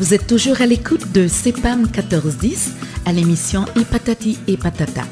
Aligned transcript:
Vous 0.00 0.14
êtes 0.14 0.26
toujours 0.26 0.62
à 0.62 0.66
l'écoute 0.66 1.12
de 1.12 1.28
CEPAM 1.28 1.82
1410 1.82 2.72
à 3.04 3.12
l'émission 3.12 3.66
Epatati 3.76 4.38
et 4.48 4.56
Patata. 4.56 5.02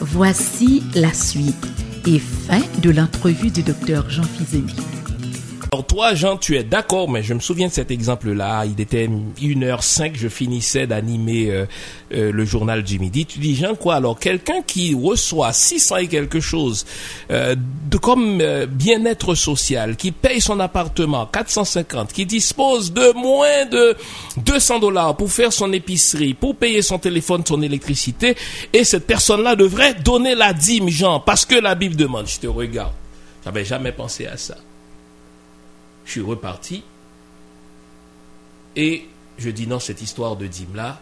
Voici 0.00 0.82
la 0.94 1.12
suite 1.12 1.66
et 2.06 2.18
fin 2.18 2.62
de 2.80 2.88
l'entrevue 2.88 3.50
du 3.50 3.62
docteur 3.62 4.08
Jean 4.08 4.22
Fizemi. 4.22 4.74
Alors 5.72 5.86
toi, 5.86 6.14
Jean, 6.14 6.36
tu 6.36 6.56
es 6.56 6.64
d'accord, 6.64 7.08
mais 7.08 7.22
je 7.22 7.32
me 7.32 7.38
souviens 7.38 7.68
de 7.68 7.72
cet 7.72 7.92
exemple-là. 7.92 8.64
Il 8.64 8.80
était 8.80 9.06
1h05, 9.06 10.16
je 10.16 10.26
finissais 10.26 10.88
d'animer 10.88 11.48
euh, 11.48 11.64
euh, 12.12 12.32
le 12.32 12.44
journal 12.44 12.82
du 12.82 12.98
midi. 12.98 13.24
Tu 13.24 13.38
dis, 13.38 13.54
Jean, 13.54 13.76
quoi? 13.76 13.94
Alors, 13.94 14.18
quelqu'un 14.18 14.62
qui 14.66 14.96
reçoit 14.96 15.52
600 15.52 15.96
et 15.98 16.08
quelque 16.08 16.40
chose 16.40 16.86
euh, 17.30 17.54
de 17.88 17.96
comme 17.98 18.42
bien-être 18.66 19.36
social, 19.36 19.94
qui 19.94 20.10
paye 20.10 20.40
son 20.40 20.58
appartement 20.58 21.26
450, 21.26 22.12
qui 22.12 22.26
dispose 22.26 22.92
de 22.92 23.12
moins 23.12 23.64
de 23.66 23.96
200 24.38 24.80
dollars 24.80 25.16
pour 25.16 25.30
faire 25.30 25.52
son 25.52 25.72
épicerie, 25.72 26.34
pour 26.34 26.56
payer 26.56 26.82
son 26.82 26.98
téléphone, 26.98 27.44
son 27.46 27.62
électricité, 27.62 28.34
et 28.72 28.82
cette 28.82 29.06
personne-là 29.06 29.54
devrait 29.54 29.94
donner 29.94 30.34
la 30.34 30.52
dîme, 30.52 30.88
Jean, 30.88 31.20
parce 31.20 31.44
que 31.44 31.54
la 31.54 31.76
Bible 31.76 31.94
demande. 31.94 32.26
Je 32.26 32.40
te 32.40 32.48
regarde. 32.48 32.92
J'avais 33.44 33.64
jamais 33.64 33.92
pensé 33.92 34.26
à 34.26 34.36
ça. 34.36 34.56
Je 36.04 36.12
suis 36.12 36.20
reparti. 36.20 36.82
Et 38.76 39.06
je 39.38 39.50
dis 39.50 39.66
non, 39.66 39.80
cette 39.80 40.02
histoire 40.02 40.36
de 40.36 40.46
dîme-là, 40.46 41.00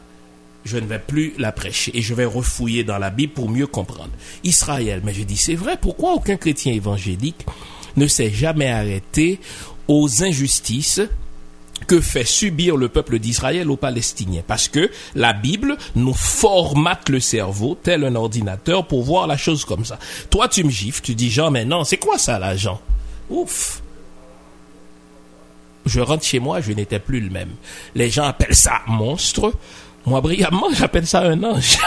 je 0.65 0.77
ne 0.77 0.87
vais 0.87 0.99
plus 0.99 1.35
la 1.39 1.53
prêcher 1.53 1.97
et 1.97 2.03
je 2.03 2.15
vais 2.15 2.25
refouiller 2.25 2.85
dans 2.85 2.99
la 2.99 3.11
Bible 3.11 3.33
pour 3.33 3.49
mieux 3.49 3.67
comprendre. 3.67 4.11
Israël, 4.45 5.01
mais 5.05 5.15
je 5.15 5.23
dis 5.23 5.37
c'est 5.37 5.55
vrai, 5.55 5.79
pourquoi 5.81 6.13
aucun 6.13 6.37
chrétien 6.37 6.73
évangélique 6.73 7.47
ne 7.97 8.07
s'est 8.07 8.31
jamais 8.31 8.69
arrêté 8.69 9.41
aux 9.87 10.23
injustices 10.23 11.01
que 11.87 12.01
fait 12.01 12.25
subir 12.25 12.77
le 12.77 12.89
peuple 12.89 13.19
d'Israël 13.19 13.71
aux 13.71 13.77
Palestiniens? 13.77 14.43
Parce 14.47 14.69
que 14.69 14.91
la 15.15 15.33
Bible 15.33 15.77
nous 15.95 16.15
formate 16.15 17.09
le 17.09 17.21
cerveau, 17.21 17.79
tel 17.81 18.05
un 18.05 18.15
ordinateur, 18.15 18.87
pour 18.87 19.05
voir 19.05 19.27
la 19.27 19.37
chose 19.37 19.65
comme 19.65 19.85
ça. 19.85 19.99
Toi, 20.31 20.49
tu 20.49 20.65
me 20.65 20.71
gifles, 20.71 21.03
tu 21.03 21.15
dis, 21.15 21.31
Jean, 21.31 21.51
mais 21.51 21.65
non, 21.65 21.85
c'est 21.85 21.97
quoi 21.97 22.19
ça, 22.19 22.39
là, 22.39 22.57
Jean? 22.57 22.81
Ouf 23.31 23.83
je 25.89 26.01
rentre 26.01 26.25
chez 26.25 26.39
moi, 26.39 26.61
je 26.61 26.73
n'étais 26.73 26.99
plus 26.99 27.21
le 27.21 27.31
même. 27.31 27.51
Les 27.95 28.11
gens 28.11 28.25
appellent 28.25 28.55
ça 28.55 28.81
monstre. 28.87 29.53
Moi, 30.07 30.21
brillamment, 30.21 30.69
j'appelle 30.73 31.07
ça 31.07 31.21
un 31.21 31.43
ange. 31.43 31.79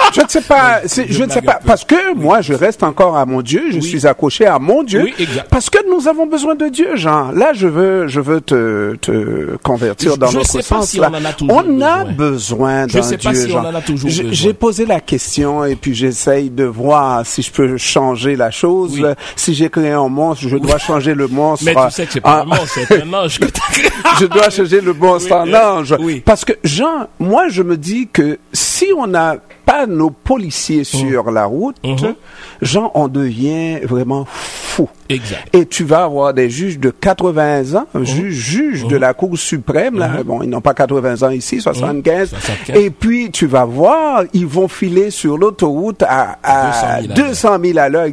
je 0.12 0.20
ne 0.22 0.28
sais 0.28 0.40
pas, 0.40 0.80
je, 0.84 1.24
ne 1.24 1.30
sais 1.30 1.42
pas, 1.42 1.60
parce 1.64 1.84
que 1.84 2.14
moi, 2.14 2.40
je 2.40 2.52
reste 2.52 2.82
encore 2.82 3.16
à 3.16 3.26
mon 3.26 3.42
Dieu, 3.42 3.70
je 3.70 3.80
suis 3.80 4.06
accroché 4.06 4.46
à 4.46 4.58
mon 4.58 4.82
Dieu, 4.82 5.02
oui, 5.04 5.14
exact. 5.18 5.48
parce 5.50 5.70
que 5.70 5.78
nous 5.88 6.08
avons 6.08 6.26
besoin 6.26 6.54
de 6.54 6.68
Dieu, 6.68 6.96
Jean. 6.96 7.30
Là, 7.32 7.52
je 7.52 7.66
veux, 7.66 8.06
je 8.08 8.20
veux 8.20 8.40
te, 8.40 8.96
te 8.96 9.56
convertir 9.62 10.16
dans 10.16 10.32
notre 10.32 10.50
sais 10.50 10.62
sens. 10.62 10.90
si 10.90 11.00
on, 11.00 11.04
en 11.04 11.24
a, 11.24 11.32
toujours 11.32 11.62
on 11.64 11.80
a 11.80 12.04
besoin 12.04 12.86
d'un 12.86 12.86
Dieu. 12.86 13.02
Je 13.02 13.06
sais 13.06 13.18
pas 13.18 13.34
si 13.34 13.52
on 13.52 13.58
en 13.58 13.74
a 13.74 13.80
toujours 13.80 14.10
besoin. 14.10 14.32
J'ai 14.32 14.52
posé 14.52 14.86
la 14.86 15.00
question 15.00 15.64
et 15.64 15.76
puis 15.76 15.94
j'essaye 15.94 16.50
de 16.50 16.64
voir 16.64 17.24
si 17.26 17.42
je 17.42 17.50
peux 17.50 17.76
changer 17.76 18.36
la 18.36 18.50
chose. 18.50 19.00
Si 19.36 19.54
j'ai 19.54 19.68
créé 19.68 19.90
un 19.90 20.08
monstre, 20.08 20.48
je 20.48 20.56
dois 20.56 20.78
changer 20.78 21.14
le 21.14 21.28
monstre. 21.28 21.64
Mais 21.66 21.74
tu 21.74 21.90
sais 21.90 22.06
que 22.06 22.12
c'est 22.12 22.20
pas 22.20 22.42
un 22.42 22.44
monstre, 22.44 22.78
c'est 22.88 23.02
un 23.02 23.12
ange 23.12 23.38
que 23.38 23.46
je 24.20 24.26
dois 24.26 24.50
changer 24.50 24.80
le 24.80 24.92
monstre 24.92 25.32
en 25.32 25.52
ange. 25.52 25.94
Parce 26.24 26.44
que 26.44 26.52
Jean, 26.64 27.08
moi, 27.18 27.48
je 27.48 27.62
me 27.62 27.76
dis 27.76 28.08
que 28.12 28.38
si 28.80 28.86
on 28.96 29.06
n'a 29.06 29.36
pas 29.66 29.86
nos 29.86 30.10
policiers 30.10 30.80
mmh. 30.80 30.84
sur 30.84 31.30
la 31.30 31.44
route, 31.44 31.76
mmh. 31.84 32.14
Jean, 32.62 32.90
on 32.94 33.08
devient 33.08 33.80
vraiment 33.80 34.26
fou. 34.26 34.88
Exact. 35.10 35.54
Et 35.54 35.66
tu 35.66 35.84
vas 35.84 36.04
avoir 36.04 36.32
des 36.32 36.48
juges 36.48 36.78
de 36.78 36.88
80 36.88 37.74
ans, 37.74 37.86
mmh. 37.92 38.04
juges, 38.04 38.34
juges 38.34 38.86
de 38.86 38.96
la 38.96 39.12
Cour 39.12 39.36
suprême, 39.36 39.98
là, 39.98 40.22
bon, 40.24 40.40
ils 40.42 40.48
n'ont 40.48 40.62
pas 40.62 40.72
80 40.72 41.26
ans 41.26 41.30
ici, 41.30 41.60
75. 41.60 42.34
Et 42.74 42.88
puis, 42.88 43.30
tu 43.30 43.46
vas 43.46 43.66
voir, 43.66 44.24
ils 44.32 44.46
vont 44.46 44.68
filer 44.68 45.10
sur 45.10 45.36
l'autoroute 45.36 46.02
à, 46.02 46.38
à 46.42 47.02
200 47.02 47.58
000 47.62 47.78
à 47.78 47.88
l'heure. 47.90 48.08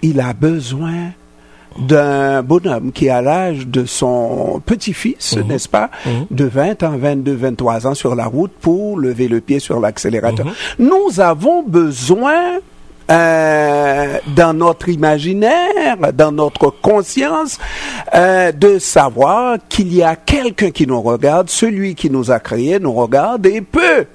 Il 0.00 0.20
a 0.20 0.32
besoin 0.32 1.10
d'un 1.80 2.42
bonhomme 2.42 2.92
qui 2.92 3.08
a 3.08 3.22
l'âge 3.22 3.66
de 3.66 3.84
son 3.84 4.62
petit-fils, 4.64 5.36
mhm. 5.36 5.46
n'est-ce 5.48 5.68
pas, 5.68 5.90
mhm. 6.06 6.26
de 6.30 6.44
20 6.44 6.82
ans, 6.82 6.96
22, 6.98 7.34
23 7.34 7.86
ans 7.86 7.94
sur 7.94 8.14
la 8.14 8.26
route 8.26 8.52
pour 8.60 8.98
lever 8.98 9.28
le 9.28 9.40
pied 9.40 9.58
sur 9.58 9.80
l'accélérateur. 9.80 10.46
Mhm. 10.46 10.52
Nous 10.78 11.20
avons 11.20 11.62
besoin 11.62 12.58
euh, 13.10 14.18
dans 14.36 14.54
notre 14.54 14.88
imaginaire, 14.88 16.12
dans 16.14 16.30
notre 16.30 16.70
conscience, 16.70 17.58
euh, 18.14 18.52
de 18.52 18.78
savoir 18.78 19.58
qu'il 19.68 19.92
y 19.92 20.02
a 20.02 20.14
quelqu'un 20.14 20.70
qui 20.70 20.86
nous 20.86 21.02
regarde, 21.02 21.50
celui 21.50 21.96
qui 21.96 22.08
nous 22.08 22.30
a 22.30 22.38
créés 22.38 22.78
nous 22.78 22.92
regarde 22.92 23.46
et 23.46 23.62
peut 23.62 24.06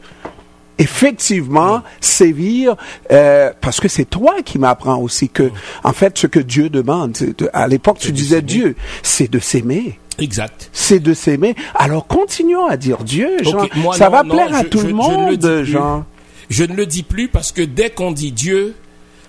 effectivement 0.77 1.83
sévir 2.01 2.75
euh, 3.11 3.51
parce 3.61 3.79
que 3.79 3.87
c'est 3.87 4.05
toi 4.05 4.35
qui 4.43 4.59
m'apprends 4.59 4.97
aussi 4.97 5.29
que 5.29 5.51
en 5.83 5.93
fait 5.93 6.17
ce 6.17 6.27
que 6.27 6.39
Dieu 6.39 6.69
demande 6.69 7.17
à 7.53 7.67
l'époque 7.67 7.97
tu 7.99 8.11
disais 8.11 8.41
Dieu 8.41 8.75
c'est 9.03 9.31
de 9.31 9.39
s'aimer 9.39 9.99
Exact. 10.17 10.69
C'est 10.71 10.99
de 10.99 11.13
s'aimer. 11.13 11.55
Alors 11.73 12.07
continuons 12.07 12.67
à 12.67 12.77
dire 12.77 13.03
Dieu, 13.03 13.37
Jean. 13.41 13.67
ça 13.93 14.09
va 14.09 14.23
plaire 14.23 14.55
à 14.55 14.63
tout 14.63 14.79
le 14.79 14.93
monde, 14.93 15.63
Jean. 15.63 16.05
Je 16.49 16.63
ne 16.63 16.75
le 16.75 16.85
dis 16.85 17.03
plus 17.03 17.27
parce 17.27 17.51
que 17.51 17.61
dès 17.61 17.89
qu'on 17.89 18.11
dit 18.11 18.31
Dieu, 18.31 18.75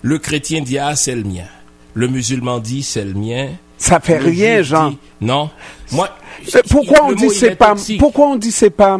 le 0.01 0.17
chrétien 0.17 0.61
dit 0.61 0.77
ah 0.77 0.95
c'est 0.95 1.15
le 1.15 1.23
mien. 1.23 1.45
Le 1.93 2.07
musulman 2.07 2.59
dit 2.59 2.83
c'est 2.83 3.03
le 3.03 3.13
mien. 3.13 3.49
Ça 3.77 3.99
fait 3.99 4.17
rien, 4.17 4.61
Jean. 4.61 4.95
non. 5.21 5.49
Moi. 5.91 6.09
Pourquoi 6.69 7.05
on, 7.05 7.13
dit 7.13 7.29
c'est 7.31 7.55
pas 7.55 7.75
Pourquoi 7.99 8.27
on 8.27 8.35
dit 8.35 8.51
c'est 8.51 8.69
pas 8.69 8.99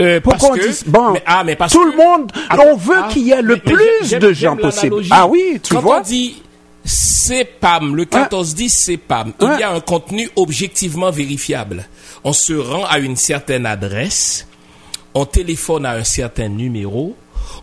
euh, 0.00 0.20
Pourquoi 0.20 0.50
on 0.50 0.54
dit 0.54 0.80
bon 0.86 1.14
ah, 1.26 1.42
mais 1.44 1.56
parce 1.56 1.72
Tout 1.72 1.84
le 1.84 1.96
monde, 1.96 2.30
on 2.50 2.76
veut 2.76 2.96
ah, 3.02 3.08
qu'il 3.10 3.22
y 3.22 3.32
ait 3.32 3.42
le 3.42 3.56
plus 3.56 4.10
de 4.10 4.32
gens 4.32 4.56
possible. 4.56 5.02
Ah 5.10 5.26
oui, 5.26 5.60
tu 5.62 5.74
Quand 5.74 5.80
vois. 5.80 5.98
on 5.98 6.02
dit 6.02 6.42
CEPAM, 6.84 7.96
le 7.96 8.02
1410 8.02 8.70
CEPAM, 8.70 9.32
il 9.40 9.60
y 9.60 9.62
a 9.62 9.72
un 9.72 9.80
contenu 9.80 10.30
objectivement 10.36 11.10
vérifiable. 11.10 11.88
On 12.24 12.32
se 12.32 12.52
rend 12.52 12.84
à 12.84 12.98
une 12.98 13.16
certaine 13.16 13.66
adresse, 13.66 14.46
on 15.14 15.24
téléphone 15.24 15.86
à 15.86 15.92
un 15.92 16.04
certain 16.04 16.48
numéro, 16.48 17.16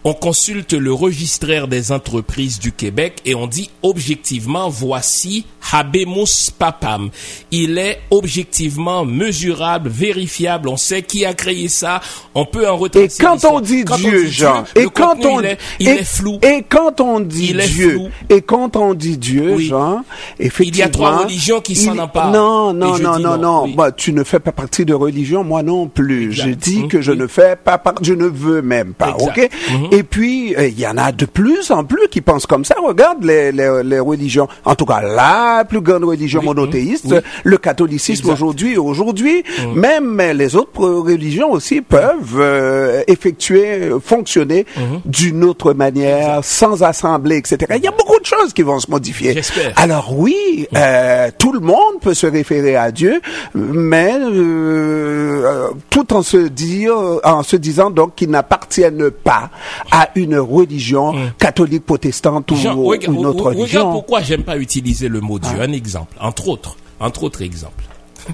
on 0.04 0.14
consulte 0.14 0.74
le 0.74 0.94
registraire 0.94 1.68
des 1.68 1.92
entreprises 1.92 2.60
du 2.60 2.72
Québec 2.72 3.22
et 3.26 3.36
on 3.36 3.48
dit 3.48 3.70
objectivement, 3.82 4.70
voici 4.70 5.46
Habemus 5.72 6.52
Papam. 6.58 7.10
Il 7.52 7.78
est 7.78 8.02
objectivement 8.12 9.06
mesurable, 9.06 9.90
vérifiable, 9.90 10.70
on 10.70 10.78
sait 10.78 11.02
qui 11.02 11.26
a 11.26 11.34
créé 11.34 11.68
ça, 11.68 12.02
on 12.36 12.46
peut 12.46 12.68
en 12.70 12.78
retracer. 12.78 13.06
Et 13.06 13.24
quand 13.24 13.46
on 13.46 13.60
dit 13.60 13.84
Dieu, 13.86 14.28
Jean, 14.28 14.66
et 14.76 14.86
quand 14.86 15.26
on 15.26 15.42
il 15.80 15.90
est, 15.90 16.04
flou. 16.04 16.40
Et 16.42 16.64
quand 16.68 17.02
on 17.02 17.20
dit 17.20 17.54
Dieu, 17.54 18.12
et 18.30 18.42
quand 18.42 18.76
on 18.76 18.94
dit 18.94 19.18
Dieu, 19.18 19.58
Jean, 19.58 20.04
effectivement. 20.40 20.74
Il 20.74 20.80
y 20.80 20.84
a 20.84 20.90
trois 20.90 21.18
religions 21.24 21.62
qui 21.62 21.76
s'en 21.76 21.98
emparent. 21.98 22.32
Non, 22.32 22.74
non, 22.74 22.98
non, 23.00 23.20
non, 23.20 23.38
non. 23.38 23.68
Bah, 23.70 23.92
tu 23.92 24.14
ne 24.14 24.24
fais 24.24 24.40
pas 24.40 24.52
partie 24.52 24.86
de 24.86 24.94
religion, 24.94 25.44
moi 25.44 25.64
non 25.64 25.88
plus. 25.88 26.32
Je 26.32 26.50
dis 26.50 26.88
que 26.88 27.02
je 27.02 27.12
ne 27.12 27.28
fais 27.28 27.56
pas 27.56 27.78
partie, 27.78 28.04
je 28.06 28.14
ne 28.14 28.26
veux 28.26 28.62
même 28.62 28.94
pas, 28.94 29.16
ok? 29.20 29.50
Mhm. 29.74 29.88
Et 29.92 30.04
puis, 30.04 30.56
euh, 30.56 30.68
il 30.68 30.80
y 30.80 30.88
en 30.88 30.98
a 30.98 31.12
de 31.12 31.26
plus 31.26 31.72
en 31.72 31.84
plus 31.84 32.08
qui 32.10 32.22
pensent 32.22 32.46
comme 32.46 32.66
ça. 32.66 32.76
Regarde 32.84 33.24
les, 33.24 33.52
les, 33.52 33.82
les 33.84 34.00
religions. 34.00 34.48
En 34.66 34.76
tout 34.76 34.86
cas, 34.86 35.02
la 35.02 35.66
plus 35.66 35.82
grande 35.82 36.04
religion 36.04 36.42
monothéiste, 36.42 37.16
le 37.44 37.58
catholicisme 37.58 38.30
aujourd'hui. 38.30 38.78
Aujourd'hui, 38.78 39.44
mhm. 39.66 39.80
même 39.80 40.22
les 40.34 40.56
autres 40.56 40.86
religions 40.86 41.52
aussi 41.52 41.82
peuvent 41.82 42.38
euh, 42.38 43.04
effectuer, 43.08 43.90
fonctionner 44.04 44.66
mhm. 44.78 45.02
d'une 45.06 45.44
autre 45.44 45.74
manière, 45.74 46.44
sans 46.44 46.84
assemblée, 46.84 47.38
etc. 47.38 47.58
Il 47.78 47.84
y 47.84 47.88
a 47.88 47.92
beaucoup 47.92 48.20
de 48.20 48.26
choses 48.26 48.54
qui 48.54 48.62
vont 48.62 48.80
se 48.80 48.90
modifier. 48.90 49.40
Alors 49.76 50.14
oui, 50.18 50.68
euh, 50.76 51.30
tout 51.38 51.54
le 51.54 51.60
monde 51.60 52.00
peut 52.02 52.14
se 52.14 52.28
référer 52.28 52.76
à 52.76 52.92
Dieu, 52.92 53.22
mais 53.56 54.14
euh, 54.20 55.70
tout 55.90 56.14
en 56.14 56.22
se 56.22 56.38
dire, 56.38 56.96
en 57.24 57.44
se 57.44 57.56
disant 57.56 57.90
donc 57.90 58.16
qu'ils 58.16 58.30
n'appartiennent 58.30 59.10
pas 59.12 59.50
à 59.92 60.10
une 60.16 60.38
religion 60.38 61.14
mm. 61.14 61.34
catholique, 61.40 61.86
protestante 61.86 62.52
ou, 62.52 62.94
une 62.94 63.26
autre 63.26 63.46
religion. 63.46 63.80
Regarde 63.80 63.92
pourquoi 63.92 64.22
j'aime 64.22 64.44
pas 64.44 64.58
utiliser 64.58 65.08
le 65.08 65.22
mot 65.22 65.40
Dieu. 65.40 65.58
Ah. 65.60 65.64
Un 65.64 65.72
exemple, 65.72 66.16
entre 66.20 66.48
autres, 66.48 66.78
entre 67.00 67.24
autres 67.24 67.42
exemples. 67.42 67.84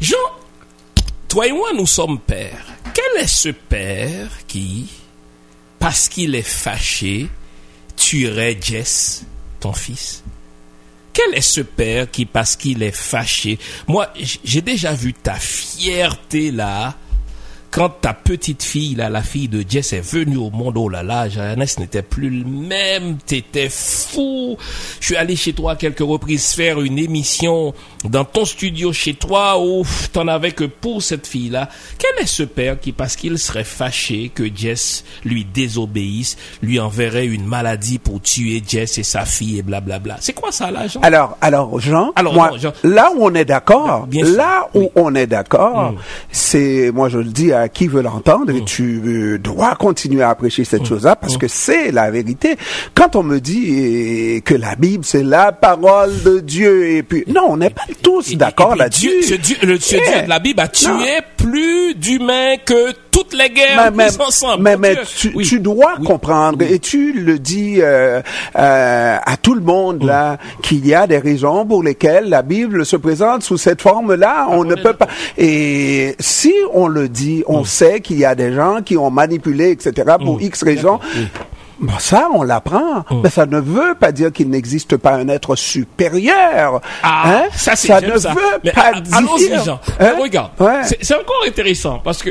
Jean, 0.00 0.16
toi 1.28 1.46
et 1.46 1.52
moi, 1.52 1.68
nous 1.76 1.86
sommes 1.86 2.18
pères. 2.18 2.66
Quel 2.94 3.22
est 3.22 3.28
ce 3.28 3.50
père 3.50 4.30
qui, 4.46 4.88
parce 5.78 6.08
qu'il 6.08 6.34
est 6.34 6.42
fâché, 6.42 7.28
tuerait 7.96 8.58
Jess, 8.60 9.24
ton 9.60 9.72
fils? 9.72 10.24
Quel 11.12 11.34
est 11.34 11.40
ce 11.40 11.60
père 11.60 12.10
qui, 12.10 12.24
parce 12.24 12.56
qu'il 12.56 12.82
est 12.82 12.94
fâché, 12.94 13.58
moi, 13.86 14.12
j'ai 14.44 14.62
déjà 14.62 14.94
vu 14.94 15.12
ta 15.12 15.34
fierté 15.34 16.50
là, 16.50 16.94
quand 17.70 17.88
ta 18.00 18.14
petite 18.14 18.62
fille, 18.62 18.96
là, 18.96 19.08
la 19.08 19.22
fille 19.22 19.48
de 19.48 19.64
Jess 19.66 19.92
est 19.92 20.00
venue 20.00 20.36
au 20.36 20.50
monde, 20.50 20.76
oh 20.76 20.88
là 20.88 21.02
là, 21.02 21.28
Jeannette 21.28 21.78
n'était 21.78 22.02
plus 22.02 22.30
le 22.30 22.44
même, 22.44 23.18
t'étais 23.18 23.68
fou. 23.70 24.56
Je 25.00 25.06
suis 25.06 25.16
allé 25.16 25.36
chez 25.36 25.52
toi 25.52 25.72
à 25.72 25.76
quelques 25.76 26.00
reprises 26.00 26.52
faire 26.52 26.80
une 26.80 26.98
émission 26.98 27.72
dans 28.04 28.24
ton 28.24 28.44
studio 28.44 28.92
chez 28.92 29.14
toi, 29.14 29.60
ouf, 29.60 30.10
t'en 30.10 30.26
avais 30.26 30.50
que 30.50 30.64
pour 30.64 31.02
cette 31.02 31.26
fille-là. 31.26 31.68
Quel 31.98 32.22
est 32.22 32.26
ce 32.26 32.42
père 32.42 32.80
qui, 32.80 32.92
parce 32.92 33.14
qu'il 33.14 33.38
serait 33.38 33.64
fâché 33.64 34.32
que 34.34 34.44
Jess 34.52 35.04
lui 35.24 35.44
désobéisse, 35.44 36.36
lui 36.62 36.80
enverrait 36.80 37.26
une 37.26 37.44
maladie 37.44 37.98
pour 37.98 38.20
tuer 38.20 38.62
Jess 38.66 38.98
et 38.98 39.02
sa 39.04 39.24
fille 39.24 39.58
et 39.58 39.62
blablabla? 39.62 40.16
C'est 40.20 40.32
quoi 40.32 40.50
ça 40.50 40.70
là, 40.72 40.88
Jean? 40.88 41.00
Alors, 41.02 41.38
alors 41.40 41.78
Jean, 41.78 42.12
alors, 42.16 42.34
moi, 42.34 42.52
là 42.82 43.10
où 43.14 43.26
on 43.26 43.34
est 43.34 43.44
d'accord, 43.44 44.08
là 44.12 44.68
où 44.74 44.90
on 44.96 45.14
est 45.14 45.26
d'accord, 45.28 45.92
mm. 45.92 45.98
c'est, 46.32 46.90
moi 46.90 47.08
je 47.08 47.18
le 47.18 47.30
dis 47.30 47.52
à 47.52 47.59
qui 47.68 47.88
veut 47.88 48.02
l'entendre, 48.02 48.52
mm. 48.52 48.64
tu 48.64 49.00
euh, 49.04 49.38
dois 49.38 49.74
continuer 49.74 50.22
à 50.22 50.34
prêcher 50.34 50.64
cette 50.64 50.82
mm. 50.82 50.86
chose-là 50.86 51.16
parce 51.16 51.36
que 51.36 51.48
c'est 51.48 51.90
la 51.92 52.10
vérité. 52.10 52.56
Quand 52.94 53.16
on 53.16 53.22
me 53.22 53.40
dit 53.40 54.42
que 54.44 54.54
la 54.54 54.76
Bible 54.76 55.04
c'est 55.04 55.22
la 55.22 55.52
parole 55.52 56.22
de 56.22 56.40
Dieu 56.40 56.90
et 56.90 57.02
puis 57.02 57.24
non, 57.28 57.46
on 57.50 57.56
n'est 57.56 57.70
pas 57.70 57.86
tous 58.02 58.36
d'accord 58.36 58.76
là-dessus. 58.76 59.22
Ce 59.22 59.34
Dieu, 59.34 59.56
le 59.62 59.78
Dieu 59.78 59.98
de 59.98 60.28
la 60.28 60.38
Bible 60.38 60.60
a 60.60 60.68
tué 60.68 61.20
plus 61.36 61.94
d'humains 61.94 62.56
que 62.64 62.92
toutes 63.30 63.40
les 63.40 63.50
guerres 63.50 63.92
mais, 63.92 64.20
ensemble. 64.20 64.62
Mais, 64.62 64.76
mais 64.76 64.96
tu, 65.16 65.32
tu, 65.42 65.60
dois 65.60 65.96
comprendre 66.04 66.62
et 66.62 66.78
tu 66.78 67.12
le 67.12 67.38
dis 67.38 67.76
euh, 67.80 68.20
euh, 68.56 69.18
à 69.24 69.36
tout 69.36 69.54
le 69.54 69.60
monde 69.60 70.02
là 70.02 70.38
qu'il 70.62 70.86
y 70.86 70.94
a 70.94 71.06
des 71.06 71.18
raisons 71.18 71.64
pour 71.66 71.82
lesquelles 71.82 72.28
la 72.28 72.42
Bible 72.42 72.84
se 72.84 72.96
présente 72.96 73.42
sous 73.42 73.58
cette 73.58 73.80
forme-là. 73.82 74.48
On 74.50 74.64
ne 74.64 74.74
peut 74.74 74.94
pas. 74.94 75.08
Et 75.38 76.16
si 76.18 76.52
on 76.72 76.88
le 76.88 77.08
dit, 77.08 77.44
on 77.46 77.64
sait 77.64 78.00
qu'il 78.00 78.18
y 78.18 78.24
a 78.24 78.34
des 78.34 78.52
gens 78.52 78.82
qui 78.84 78.96
ont 78.96 79.10
manipulé, 79.10 79.70
etc. 79.70 80.16
pour 80.22 80.40
X 80.40 80.62
raisons. 80.62 80.98
Bon, 81.80 81.98
ça, 81.98 82.28
on 82.34 82.42
l'apprend. 82.42 83.04
Mais 83.22 83.30
ça 83.30 83.46
ne 83.46 83.58
veut 83.58 83.94
pas 83.98 84.12
dire 84.12 84.30
qu'il 84.32 84.50
n'existe 84.50 84.98
pas 84.98 85.14
un 85.14 85.28
être 85.28 85.56
supérieur. 85.56 86.82
Ah, 87.02 87.22
hein? 87.26 87.42
ça, 87.54 87.74
ça 87.74 88.00
ne 88.02 88.12
veut 88.12 88.20
pas 88.74 89.00
dire. 89.00 89.16
Allons-y, 89.16 89.64
Jean. 89.64 89.80
Hein? 89.98 90.12
Regarde, 90.20 90.50
c'est 90.84 91.14
encore 91.14 91.42
intéressant 91.46 91.98
parce 92.04 92.22
que 92.22 92.30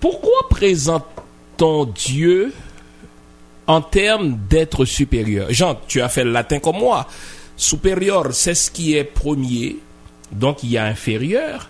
pourquoi 0.00 0.48
présente-t-on 0.48 1.84
Dieu 1.84 2.52
en 3.66 3.80
termes 3.82 4.38
d'être 4.48 4.84
supérieur? 4.84 5.46
Jean, 5.50 5.78
tu 5.86 6.00
as 6.00 6.08
fait 6.08 6.24
le 6.24 6.32
latin 6.32 6.58
comme 6.58 6.78
moi. 6.78 7.06
Supérieur, 7.56 8.28
c'est 8.32 8.54
ce 8.54 8.70
qui 8.70 8.96
est 8.96 9.04
premier, 9.04 9.76
donc 10.32 10.62
il 10.62 10.70
y 10.70 10.78
a 10.78 10.84
inférieur. 10.84 11.68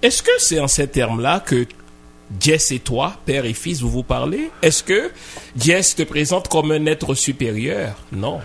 Est-ce 0.00 0.22
que 0.22 0.30
c'est 0.38 0.60
en 0.60 0.68
ces 0.68 0.86
termes-là 0.86 1.40
que 1.40 1.66
Jess 2.40 2.70
et 2.72 2.78
toi, 2.78 3.16
père 3.26 3.44
et 3.44 3.52
fils, 3.52 3.80
vous 3.80 3.90
vous 3.90 4.02
parlez? 4.02 4.50
Est-ce 4.62 4.82
que 4.82 5.10
Jess 5.58 5.96
te 5.96 6.02
présente 6.04 6.48
comme 6.48 6.70
un 6.70 6.86
être 6.86 7.14
supérieur? 7.14 7.96
Non. 8.12 8.40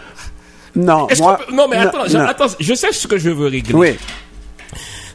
Non, 0.76 1.08
moi, 1.18 1.40
non 1.52 1.68
mais 1.68 1.78
attends, 1.78 2.04
attends, 2.04 2.56
je 2.60 2.74
sais 2.74 2.92
ce 2.92 3.08
que 3.08 3.18
je 3.18 3.30
veux 3.30 3.48
régler. 3.48 3.74
Oui. 3.74 3.98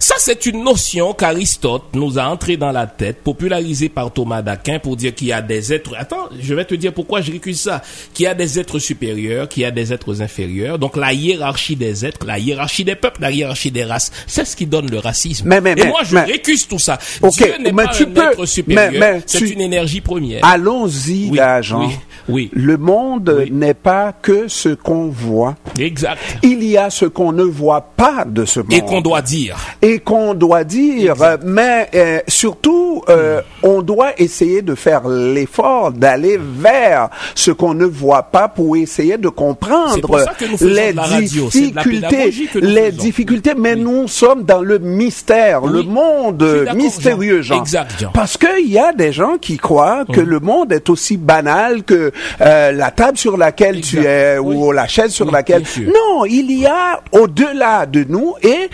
Ça, 0.05 0.17
c'est 0.19 0.45
une 0.45 0.63
notion 0.63 1.15
qu'Aristote 1.15 1.85
nous 1.95 2.19
a 2.19 2.25
entrée 2.25 2.59
dans 2.59 2.73
la 2.73 2.87
tête, 2.87 3.23
popularisée 3.23 3.89
par 3.89 4.13
Thomas 4.13 4.43
d'Aquin 4.43 4.79
pour 4.79 4.97
dire 4.97 5.15
qu'il 5.15 5.29
y 5.29 5.33
a 5.33 5.41
des 5.41 5.73
êtres... 5.73 5.95
Attends, 5.97 6.29
je 6.39 6.53
vais 6.53 6.67
te 6.67 6.75
dire 6.75 6.93
pourquoi 6.93 7.23
je 7.23 7.33
récuse 7.33 7.59
ça. 7.59 7.81
Qu'il 8.13 8.25
y 8.25 8.27
a 8.27 8.35
des 8.35 8.59
êtres 8.59 8.79
supérieurs, 8.79 9.49
qu'il 9.49 9.63
y 9.63 9.65
a 9.65 9.71
des 9.71 9.95
êtres 9.95 10.21
inférieurs. 10.21 10.79
Donc 10.79 10.99
la 10.99 11.15
hiérarchie 11.15 11.75
des 11.75 12.05
êtres, 12.05 12.27
la 12.27 12.39
hiérarchie 12.39 12.85
des 12.85 12.97
peuples, 12.97 13.23
la 13.23 13.31
hiérarchie 13.31 13.71
des 13.71 13.85
races, 13.85 14.13
c'est 14.27 14.45
ce 14.45 14.55
qui 14.55 14.67
donne 14.67 14.91
le 14.91 14.99
racisme. 14.99 15.49
Mais, 15.49 15.63
mais, 15.63 15.73
Et 15.75 15.87
moi, 15.87 16.01
je 16.05 16.19
récuse 16.19 16.69
tout 16.69 16.79
ça. 16.79 16.99
Dieu 17.23 17.55
n'est 17.59 17.73
pas 17.73 17.87
tu 17.87 18.03
un 18.03 18.07
peux, 18.09 18.31
être 18.31 18.45
supérieur, 18.45 19.23
c'est 19.25 19.41
une 19.41 19.63
énergie 19.63 20.03
première. 20.03 20.45
Allons-y 20.45 21.31
là, 21.31 21.63
Jean. 21.63 21.91
Oui, 22.29 22.51
Le 22.53 22.77
monde 22.77 23.47
n'est 23.51 23.75
pas 23.75 24.13
que 24.13 24.49
ce 24.49 24.71
qu'on 24.71 25.09
voit. 25.09 25.57
Exact. 25.79 26.19
Il 26.43 26.63
y 26.63 26.77
a 26.77 26.91
ce 26.91 27.05
qu'on 27.07 27.33
ne 27.33 27.43
voit 27.43 27.93
pas 27.97 28.25
de 28.27 28.45
ce 28.45 28.61
monde. 28.61 28.73
Et 28.73 28.81
qu'on 28.81 29.01
doit 29.01 29.23
dire 29.23 29.57
qu'on 30.01 30.35
doit 30.35 30.65
dire, 30.65 31.15
mais 31.45 31.89
euh, 31.95 32.21
surtout, 32.29 33.03
euh, 33.09 33.41
on 33.63 33.83
doit 33.83 34.13
essayer 34.19 34.63
de 34.63 34.75
faire 34.75 35.09
l'effort 35.09 35.93
d'aller 35.93 36.39
vers 36.39 37.09
ce 37.35 37.51
qu'on 37.51 37.75
ne 37.75 37.85
voit 37.85 38.25
pas 38.25 38.49
pour 38.49 38.77
essayer 38.77 39.19
de 39.19 39.29
comprendre 39.29 40.25
les 40.61 40.93
difficultés, 40.93 42.33
les 42.55 42.93
difficultés. 42.93 43.53
Mais 43.57 43.77
nous 43.77 44.09
sommes 44.09 44.45
dans 44.45 44.61
le 44.61 44.79
mystère, 44.79 45.67
le 45.67 45.83
monde 45.83 46.67
mystérieux, 46.75 47.43
Jean. 47.43 47.61
Exact, 47.61 48.07
Parce 48.13 48.37
qu'il 48.37 48.71
y 48.71 48.79
a 48.79 48.93
des 48.93 49.13
gens 49.13 49.39
qui 49.41 49.57
croient 49.57 50.05
que 50.13 50.21
le 50.21 50.41
monde 50.41 50.73
est 50.73 50.89
aussi 50.91 51.17
banal 51.17 51.83
que 51.83 52.13
euh, 52.41 52.73
la 52.73 52.91
table 52.91 53.19
sur 53.19 53.37
laquelle 53.37 53.81
tu 53.81 54.05
es 54.05 54.39
ou 54.39 54.73
la 54.73 54.87
chaise 54.87 55.13
sur 55.13 55.31
laquelle. 55.31 55.63
Non, 55.87 56.25
il 56.25 56.53
y 56.53 56.67
a 56.67 57.01
au-delà 57.13 57.87
de 57.87 58.05
nous 58.09 58.35
et 58.43 58.69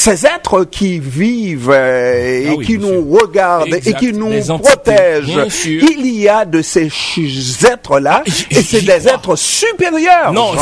ces 0.00 0.24
êtres 0.24 0.64
qui 0.64 0.98
vivent 0.98 1.70
euh, 1.70 2.40
et 2.40 2.48
ah 2.48 2.64
qui 2.64 2.78
nous 2.78 3.06
regardent 3.10 3.74
et 3.74 3.92
qui 3.92 4.14
nous 4.14 4.30
protègent, 4.58 5.46
il 5.62 6.16
y 6.16 6.26
a 6.26 6.46
de 6.46 6.62
ces 6.62 6.90
êtres-là 7.70 8.22
ah, 8.26 8.30
et 8.50 8.62
c'est 8.62 8.80
des 8.80 9.06
êtres 9.08 9.36
supérieurs. 9.36 10.32
Non, 10.32 10.52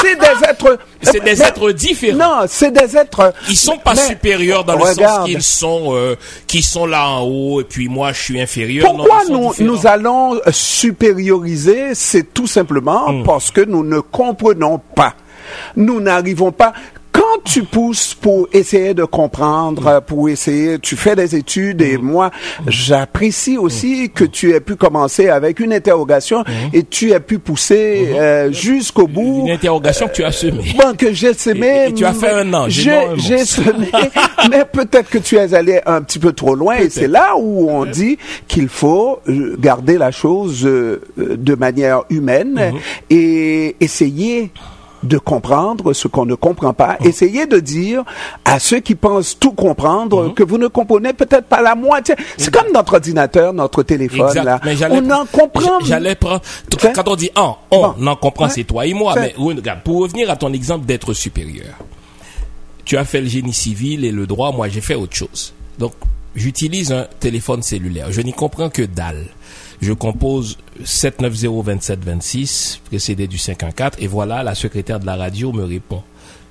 c'est 0.00 0.14
des 0.14 0.44
êtres. 0.48 0.78
C'est 1.02 1.24
des 1.24 1.42
êtres 1.42 1.72
différents. 1.72 2.18
Non, 2.18 2.46
c'est 2.46 2.70
des 2.70 2.96
êtres. 2.96 3.34
Ils 3.48 3.56
sont 3.56 3.78
pas 3.78 3.96
supérieurs 3.96 4.62
dans 4.62 4.76
le 4.76 4.94
sens 4.94 5.26
qu'ils 5.26 5.42
sont, 5.42 5.96
euh, 5.96 6.14
qui 6.46 6.62
sont 6.62 6.86
là 6.86 7.08
en 7.08 7.22
haut 7.22 7.60
et 7.62 7.64
puis 7.64 7.88
moi 7.88 8.12
je 8.12 8.22
suis 8.22 8.40
inférieur. 8.40 8.86
Pourquoi 8.86 9.22
nous, 9.28 9.52
nous 9.58 9.86
allons 9.88 10.40
supérioriser? 10.52 11.96
C'est 11.96 12.32
tout 12.32 12.46
simplement 12.46 13.10
hmm. 13.10 13.24
parce 13.24 13.50
que 13.50 13.62
nous 13.62 13.82
ne 13.82 13.98
comprenons 13.98 14.80
pas. 14.94 15.16
Nous 15.74 16.00
n'arrivons 16.00 16.52
pas 16.52 16.72
quand 17.12 17.42
tu 17.44 17.62
pousses 17.62 18.14
pour 18.14 18.48
essayer 18.52 18.94
de 18.94 19.04
comprendre, 19.04 20.02
pour 20.06 20.28
essayer, 20.28 20.78
tu 20.78 20.96
fais 20.96 21.14
des 21.14 21.36
études 21.36 21.82
et 21.82 21.98
mm. 21.98 22.02
moi, 22.02 22.30
j'apprécie 22.66 23.58
aussi 23.58 24.04
mm. 24.04 24.08
que 24.08 24.24
tu 24.24 24.52
aies 24.52 24.60
pu 24.60 24.76
commencer 24.76 25.28
avec 25.28 25.60
une 25.60 25.72
interrogation 25.72 26.40
mm. 26.40 26.74
et 26.74 26.82
tu 26.84 27.12
aies 27.12 27.20
pu 27.20 27.38
pousser 27.38 28.08
mm-hmm. 28.08 28.16
euh, 28.20 28.52
jusqu'au 28.52 29.06
bout. 29.06 29.42
Une 29.46 29.50
interrogation 29.50 30.08
que 30.08 30.14
tu 30.14 30.24
as 30.24 30.32
semée. 30.32 30.74
Bon, 30.76 30.94
que 30.96 31.12
j'ai 31.12 31.34
semé. 31.34 31.88
Et, 31.88 31.94
tu 31.94 32.04
as 32.04 32.14
fait 32.14 32.30
un 32.30 32.52
an. 32.54 32.64
J'ai 32.68 33.44
semé, 33.44 33.90
mais 34.50 34.64
peut-être 34.64 35.10
que 35.10 35.18
tu 35.18 35.36
es 35.36 35.54
allé 35.54 35.80
un 35.84 36.02
petit 36.02 36.18
peu 36.18 36.32
trop 36.32 36.54
loin 36.54 36.76
et 36.76 36.88
c'est 36.88 37.08
là 37.08 37.34
où 37.36 37.70
on 37.70 37.84
dit 37.84 38.18
qu'il 38.48 38.68
faut 38.68 39.20
euh, 39.28 39.56
garder 39.58 39.98
la 39.98 40.10
chose 40.10 40.64
euh, 40.64 41.02
de 41.16 41.54
manière 41.54 42.02
humaine 42.08 42.54
mm-hmm. 42.54 43.14
et 43.14 43.76
essayer 43.80 44.50
de 45.02 45.18
comprendre 45.18 45.92
ce 45.92 46.08
qu'on 46.08 46.26
ne 46.26 46.34
comprend 46.34 46.72
pas. 46.72 46.96
Mm. 47.00 47.06
Essayez 47.06 47.46
de 47.46 47.58
dire 47.58 48.04
à 48.44 48.58
ceux 48.58 48.80
qui 48.80 48.94
pensent 48.94 49.38
tout 49.38 49.52
comprendre 49.52 50.28
mm-hmm. 50.28 50.34
que 50.34 50.42
vous 50.42 50.58
ne 50.58 50.68
comprenez 50.68 51.12
peut-être 51.12 51.46
pas 51.46 51.60
la 51.60 51.74
moitié. 51.74 52.14
C'est 52.36 52.52
comme 52.52 52.72
notre 52.72 52.94
ordinateur, 52.94 53.52
notre 53.52 53.82
téléphone 53.82 54.34
là. 54.44 54.60
on 54.90 55.10
en 55.10 55.26
comprend. 55.26 55.80
J'allais 55.80 56.14
prendre 56.14 56.42
quand 56.94 57.08
on 57.08 57.16
dit 57.16 57.30
on, 57.36 57.54
on 57.70 58.06
en 58.06 58.16
comprend, 58.16 58.48
c'est 58.48 58.64
toi 58.64 58.86
et 58.86 58.94
moi. 58.94 59.14
Mais 59.16 59.34
regarde, 59.36 59.82
pour 59.82 60.00
revenir 60.00 60.30
à 60.30 60.36
ton 60.36 60.52
exemple 60.52 60.86
d'être 60.86 61.12
supérieur, 61.12 61.74
tu 62.84 62.96
as 62.96 63.04
fait 63.04 63.20
le 63.20 63.28
génie 63.28 63.52
civil 63.52 64.04
et 64.04 64.12
le 64.12 64.26
droit. 64.26 64.52
Moi, 64.52 64.68
j'ai 64.68 64.80
fait 64.80 64.94
autre 64.94 65.14
chose. 65.14 65.54
Donc, 65.78 65.92
j'utilise 66.34 66.92
un 66.92 67.06
téléphone 67.20 67.62
cellulaire. 67.62 68.10
Je 68.10 68.20
n'y 68.20 68.32
comprends 68.32 68.70
que 68.70 68.82
dalle 68.82 69.26
je 69.82 69.92
compose 69.92 70.56
7902726, 70.84 72.78
précédé 72.84 73.26
du 73.26 73.36
514, 73.36 74.00
et 74.02 74.06
voilà, 74.06 74.44
la 74.44 74.54
secrétaire 74.54 75.00
de 75.00 75.06
la 75.06 75.16
radio 75.16 75.52
me 75.52 75.64
répond. 75.64 76.04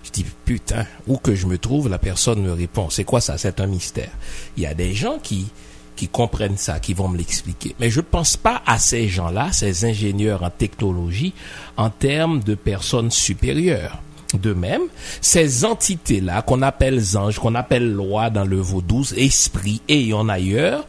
Je 0.04 0.12
dis, 0.12 0.26
putain, 0.46 0.86
où 1.08 1.16
que 1.18 1.34
je 1.34 1.48
me 1.48 1.58
trouve, 1.58 1.88
la 1.88 1.98
personne 1.98 2.42
me 2.42 2.52
répond. 2.52 2.90
C'est 2.90 3.06
quoi 3.06 3.22
ça? 3.22 3.38
C'est 3.38 3.62
un 3.62 3.68
mystère. 3.68 4.12
Il 4.58 4.64
y 4.64 4.66
a 4.66 4.74
des 4.74 4.94
gens 4.94 5.18
qui, 5.24 5.48
qui 5.96 6.10
comprennent 6.10 6.58
ça, 6.58 6.82
qui 6.82 6.94
vont 6.94 7.08
me 7.08 7.18
l'expliquer. 7.18 7.74
Mais 7.80 7.90
je 7.90 8.02
ne 8.02 8.06
pense 8.06 8.36
pas 8.36 8.62
à 8.66 8.78
ces 8.78 9.08
gens-là, 9.08 9.54
ces 9.54 9.86
ingénieurs 9.86 10.44
en 10.44 10.50
technologie, 10.50 11.34
en 11.78 11.90
termes 11.90 12.42
de 12.42 12.56
personnes 12.56 13.12
supérieures. 13.12 14.02
De 14.34 14.54
même, 14.54 14.82
ces 15.22 15.64
entités-là 15.64 16.42
qu'on 16.42 16.62
appelle 16.64 17.02
anges, 17.16 17.40
qu'on 17.40 17.56
appelle 17.56 17.92
loi 17.92 18.30
dans 18.30 18.46
le 18.46 18.58
vaudou, 18.58 19.06
esprit 19.16 19.82
et 19.88 20.14
en 20.14 20.28
ailleurs, 20.28 20.86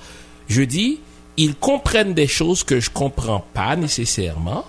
je 0.48 0.62
dis, 0.62 1.00
ils 1.36 1.54
comprennent 1.54 2.14
des 2.14 2.26
choses 2.26 2.64
que 2.64 2.80
je 2.80 2.90
comprends 2.90 3.44
pas 3.54 3.76
nécessairement, 3.76 4.64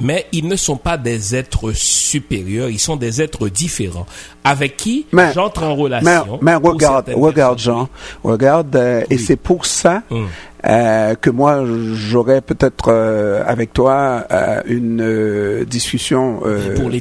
mais 0.00 0.26
ils 0.32 0.46
ne 0.46 0.56
sont 0.56 0.76
pas 0.76 0.96
des 0.96 1.34
êtres 1.34 1.72
supérieurs, 1.72 2.68
ils 2.68 2.78
sont 2.78 2.96
des 2.96 3.20
êtres 3.20 3.48
différents 3.48 4.06
avec 4.44 4.76
qui 4.76 5.06
j'entre 5.34 5.64
en 5.64 5.74
relation. 5.74 6.38
Mais, 6.40 6.54
regarde, 6.54 7.10
regarde 7.14 7.58
Jean, 7.58 7.88
regarde, 8.22 8.74
euh, 8.76 9.02
et 9.10 9.18
c'est 9.18 9.36
pour 9.36 9.66
ça 9.66 10.02
hum. 10.10 10.28
euh, 10.66 11.14
que 11.16 11.30
moi 11.30 11.64
j'aurais 11.94 12.40
peut-être 12.40 12.86
euh, 12.88 13.42
avec 13.46 13.72
toi 13.72 14.24
une 14.66 15.64
discussion 15.64 16.42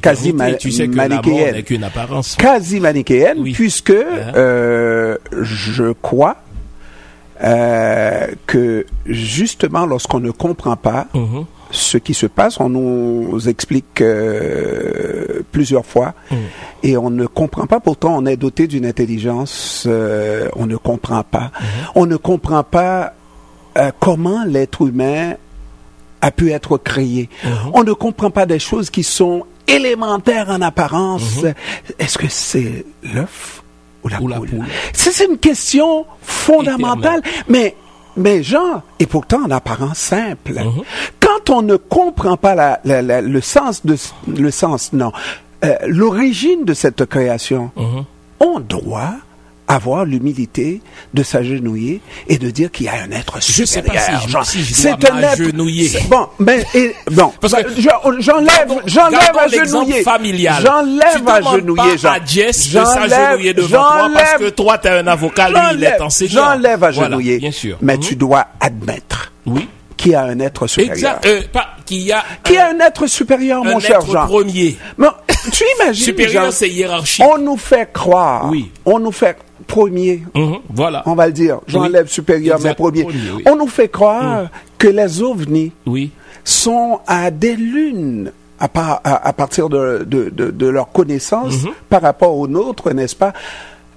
quasi 0.01 0.34
manichéenne, 0.34 1.50
avec 1.50 1.70
une 1.70 1.84
apparence, 1.84 2.36
quasi 2.36 2.80
manichéenne, 2.80 3.44
puisque 3.44 3.92
uh-huh. 3.92 5.18
je 5.32 5.92
crois 6.01 6.38
euh, 7.44 8.27
que 8.46 8.86
justement 9.06 9.86
lorsqu'on 9.86 10.20
ne 10.20 10.32
comprend 10.32 10.75
pas 10.75 11.08
Mhm. 11.13 11.46
ce 11.72 11.98
qui 11.98 12.13
se 12.13 12.25
passe, 12.27 12.60
on 12.60 12.70
nous 12.70 13.48
explique 13.50 14.01
euh, 14.01 15.41
plusieurs 15.51 15.86
fois 15.86 16.13
Mhm. 16.32 16.38
et 16.84 16.98
on 16.98 17.10
ne 17.10 17.25
comprend 17.25 17.67
pas. 17.67 17.79
Pourtant, 17.79 18.15
on 18.17 18.25
est 18.25 18.38
doté 18.38 18.67
d'une 18.67 18.86
intelligence. 18.86 19.86
euh, 19.88 20.48
on 20.56 20.65
ne 20.65 20.75
comprend 20.77 21.24
pas. 21.24 21.51
Mhm. 21.60 21.67
On 21.96 22.06
ne 22.06 22.15
comprend 22.17 22.63
pas 22.63 23.13
euh, 23.77 23.91
comment 24.00 24.44
l'être 24.46 24.82
humain 24.88 25.36
a 26.22 26.32
pu 26.32 26.51
être 26.51 26.77
créé. 26.79 27.29
On 27.74 27.84
ne 27.84 27.94
comprend 27.94 28.32
pas 28.32 28.48
des 28.48 28.58
choses 28.58 28.89
qui 28.89 29.03
sont 29.03 29.46
élémentaires 29.67 30.50
en 30.50 30.62
apparence. 30.62 31.46
Est-ce 32.00 32.17
que 32.17 32.27
c'est 32.27 32.86
l'œuf 33.13 33.62
ou 34.04 34.08
la 34.10 34.22
Ou 34.22 34.27
la 34.27 34.38
poule? 34.38 34.50
poule. 34.50 34.66
C'est 34.94 35.25
une 35.25 35.38
question 35.38 36.06
fondamentale, 36.22 37.22
mais 37.48 37.75
mais 38.20 38.42
Jean, 38.42 38.82
et 39.00 39.06
pourtant 39.06 39.44
en 39.46 39.51
apparence 39.51 40.00
simple. 40.00 40.54
Mhm. 40.54 40.82
Quand 41.20 41.51
on 41.51 41.62
ne 41.62 41.75
comprend 41.75 42.36
pas 42.36 42.56
la, 42.56 42.80
la- 42.84 43.04
la- 43.04 43.22
le 43.22 43.42
sens 43.42 43.86
de 43.86 43.96
le 44.27 44.50
sens, 44.50 44.92
non, 44.94 45.12
euh, 45.63 45.75
l'origine 45.88 46.66
de 46.66 46.74
cette 46.74 47.06
création, 47.06 47.70
Mhm. 47.75 48.06
on 48.39 48.60
doit 48.60 49.13
avoir 49.68 50.06
l'humilité 50.06 50.82
de 51.14 51.24
s'agenouiller 51.24 52.02
et 52.28 52.38
de 52.38 52.50
dire 52.50 52.72
qu'il 52.72 52.86
y 52.86 52.90
a 52.90 52.94
un 53.04 53.12
être 53.12 53.38
Je 53.42 53.66
sais 53.66 53.82
pas 53.82 53.90
supérieur. 53.92 54.22
si 54.22 54.28
je- 54.28 54.32
Jean. 54.32 54.44
si 54.44 54.64
je 54.64 54.74
C'est 54.74 54.90
un 54.90 55.18
être- 55.22 56.08
Bon, 56.10 56.28
mais 56.40 56.66
et, 56.74 56.96
bon, 57.12 57.32
Parce 57.42 57.54
que- 57.54 57.70
je- 57.76 57.82
j'enlève, 58.22 58.72
j'enlève 58.86 59.20
gardons 59.20 59.40
à 59.40 59.48
l'exemple 59.48 59.86
genouiller. 59.88 60.04
familial. 60.04 60.64
J'enlève 60.66 61.22
tu 61.24 61.30
à 61.32 61.40
demandes 61.40 61.56
genouiller, 61.60 61.98
Jean. 61.98 62.10
pas 62.10 62.16
à 62.16 62.26
Jess 62.26 62.66
de 62.68 62.72
J'enlève- 62.72 63.10
s'agenouiller 63.10 63.54
devant 63.54 63.68
toi 63.68 64.10
parce 64.14 64.34
que 64.36 64.50
toi, 64.50 64.78
tu 64.78 64.88
es 64.88 64.92
un 64.92 65.08
avocat, 65.08 65.50
lui, 65.50 65.58
il 65.76 65.84
est 65.84 66.02
enseignant. 66.02 66.32
J'enlève 66.54 66.84
à 66.84 66.92
Voilà, 66.92 67.10
genouiller. 67.10 67.38
bien 67.40 67.52
sûr. 67.52 67.78
Mais 67.82 67.96
Mhm. 67.98 68.00
tu 68.04 68.16
dois 68.16 68.48
admettre 68.60 69.32
Oui. 69.46 69.68
Qu'il 69.98 70.12
y 70.12 70.16
a 70.16 70.24
un 70.24 70.39
être 70.39 70.68
supérieur. 70.68 70.96
Exact. 70.96 71.25
Euh, 71.25 71.42
pas, 71.51 71.66
qu'il 71.86 72.01
y 72.04 72.12
a 72.12 72.24
Qu'il 72.44 72.56
y 72.56 72.60
a 72.60 72.70
un 72.70 72.80
être 72.80 73.08
supérieur, 73.08 73.63
un 73.66 73.74
mon 73.74 73.80
cher 73.80 73.98
être 73.98 74.12
Jean? 74.12 74.25
premier. 74.27 74.77
Tu 75.51 75.63
imagines, 75.82 76.04
Supérieur, 76.06 76.51
c'est 76.51 76.70
hiérarchique. 76.70 77.24
on 77.25 77.38
nous 77.38 77.56
fait 77.58 77.92
croire, 77.94 78.50
Oui. 78.50 78.70
on 78.86 79.00
nous 79.00 79.12
fait 79.13 79.38
premier, 79.66 80.22
Mhm, 80.36 80.58
Voilà. 80.70 81.04
on 81.06 81.16
va 81.16 81.27
le 81.27 81.34
dire, 81.34 81.60
j'enlève 81.68 82.08
supérieur, 82.10 82.58
Exact, 82.58 82.70
mais 82.70 82.75
premier. 82.75 83.04
premier, 83.04 83.32
oui. 83.36 83.44
On 83.46 83.56
nous 83.56 83.68
fait 83.68 83.88
croire 83.89 84.48
que 84.77 84.88
les 84.89 85.22
ovnis 85.22 85.72
Oui. 85.86 86.12
sont 86.44 87.00
à 87.08 87.32
des 87.32 87.56
lunes 87.56 88.32
à, 88.60 88.68
par- 88.68 89.00
à, 89.06 89.27
à 89.27 89.34
partir 89.34 89.70
de, 89.70 90.04
de, 90.06 90.30
de, 90.30 90.51
de 90.51 90.68
leur 90.68 90.92
connaissance 90.92 91.63
Mhm. 91.63 91.72
par 91.89 92.01
rapport 92.01 92.36
aux 92.36 92.48
nôtres, 92.48 92.92
n'est-ce 92.94 93.16
pas? 93.16 93.32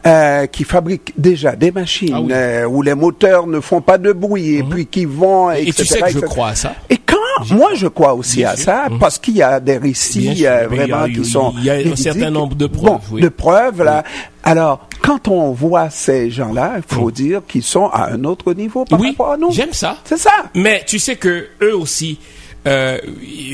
Euh, 0.07 0.47
qui 0.47 0.65
fabriquent 0.65 1.13
déjà 1.19 1.55
des 1.57 1.71
machines 1.71 2.13
Ah 2.15 2.21
oui. 2.21 2.27
Mhm. 2.29 2.33
euh, 2.35 2.65
où 2.67 2.83
les 2.83 2.95
moteurs 2.95 3.47
ne 3.47 3.61
font 3.61 3.81
pas 3.83 3.99
de 3.99 4.13
bruit 4.13 4.57
et 4.57 4.63
puis 4.63 4.87
qui 4.87 5.05
vont 5.05 5.51
Et 5.51 5.63
etc., 5.69 5.75
tu 5.77 5.85
sais 5.87 6.01
que 6.01 6.09
je 6.11 6.19
crois 6.21 6.49
à 6.49 6.55
ça. 6.55 6.75
Et 6.89 6.97
quand 6.97 7.17
moi 7.51 7.71
je 7.75 7.87
crois 7.87 8.15
aussi 8.15 8.39
Bien 8.39 8.51
à 8.51 8.57
sûr. 8.57 8.65
ça 8.65 8.87
Mhm. 8.91 8.99
parce 8.99 9.19
qu'il 9.19 9.37
y 9.37 9.43
a 9.43 9.61
des 9.61 9.77
récits 9.79 10.37
sûr, 10.37 10.49
euh, 10.51 10.67
vraiment 10.69 11.05
il 11.07 11.13
y 11.17 11.19
a- 11.19 11.23
qui 11.23 11.29
sont 11.29 11.53
il 11.59 11.65
y 11.65 11.71
a 11.71 11.75
un 11.75 11.97
certain 11.97 12.31
nombre 12.31 12.55
de 12.57 12.67
preuves, 12.67 12.85
Bon, 12.93 13.01
oui. 13.13 13.21
de 13.21 13.29
preuves 13.29 13.83
là. 13.83 14.03
Alors 14.43 14.89
quand 15.03 15.29
on 15.29 15.53
voit 15.53 15.91
ces 15.91 16.31
gens-là, 16.31 16.75
il 16.79 16.95
faut 16.95 17.11
dire 17.11 17.43
qu'ils 17.49 17.63
sont 17.63 17.87
à 17.89 18.11
un 18.13 18.25
autre 18.25 18.53
niveau 18.55 18.85
par 18.85 18.99
Mhm. 18.99 19.05
Oui, 19.05 19.11
rapport 19.13 19.33
à 19.33 19.37
nous. 19.37 19.51
j'aime 19.53 19.73
ça. 19.73 19.97
C'est 20.05 20.19
ça. 20.19 20.31
Mais 20.55 20.83
tu 20.87 20.99
sais 20.99 21.17
que 21.17 21.47
eux 21.63 21.77
aussi, 21.77 22.19
euh, 22.67 22.99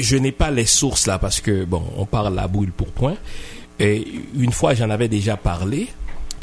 je 0.01 0.17
n'ai 0.17 0.33
pas 0.33 0.51
les 0.51 0.65
sources 0.67 1.07
là 1.07 1.19
parce 1.19 1.41
que 1.41 1.65
bon, 1.65 1.83
on 1.97 2.05
parle 2.07 2.39
à 2.39 2.47
brûle 2.49 2.73
pour 2.73 2.89
point. 2.89 3.15
Et 3.79 4.05
une 4.39 4.53
fois, 4.53 4.75
j'en 4.75 4.89
avais 4.91 5.09
déjà 5.09 5.37
parlé. 5.37 5.89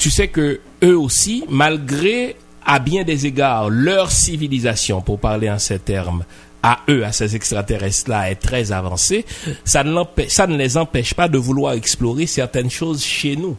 Tu 0.04 0.12
sais 0.12 0.28
que 0.28 0.60
eux 0.84 0.98
aussi, 1.00 1.46
malgré 1.48 2.36
à 2.66 2.80
bien 2.80 3.06
des 3.06 3.26
égards 3.26 3.70
leur 3.70 4.12
civilisation, 4.12 5.00
pour 5.00 5.18
parler 5.18 5.50
en 5.50 5.60
ces 5.60 5.80
termes, 5.80 6.26
à 6.62 6.80
eux, 6.90 7.06
à 7.06 7.14
ces 7.14 7.38
extraterrestres-là, 7.38 8.30
est 8.30 8.36
très 8.36 8.74
avancée, 8.74 9.24
ça 9.64 9.82
ne, 9.82 9.94
l'empê- 9.94 10.28
ça 10.28 10.46
ne 10.46 10.58
les 10.58 10.76
empêche 10.76 11.14
pas 11.14 11.30
de 11.30 11.38
vouloir 11.38 11.72
explorer 11.72 12.26
certaines 12.26 12.70
choses 12.70 13.02
chez 13.02 13.38
nous. 13.38 13.56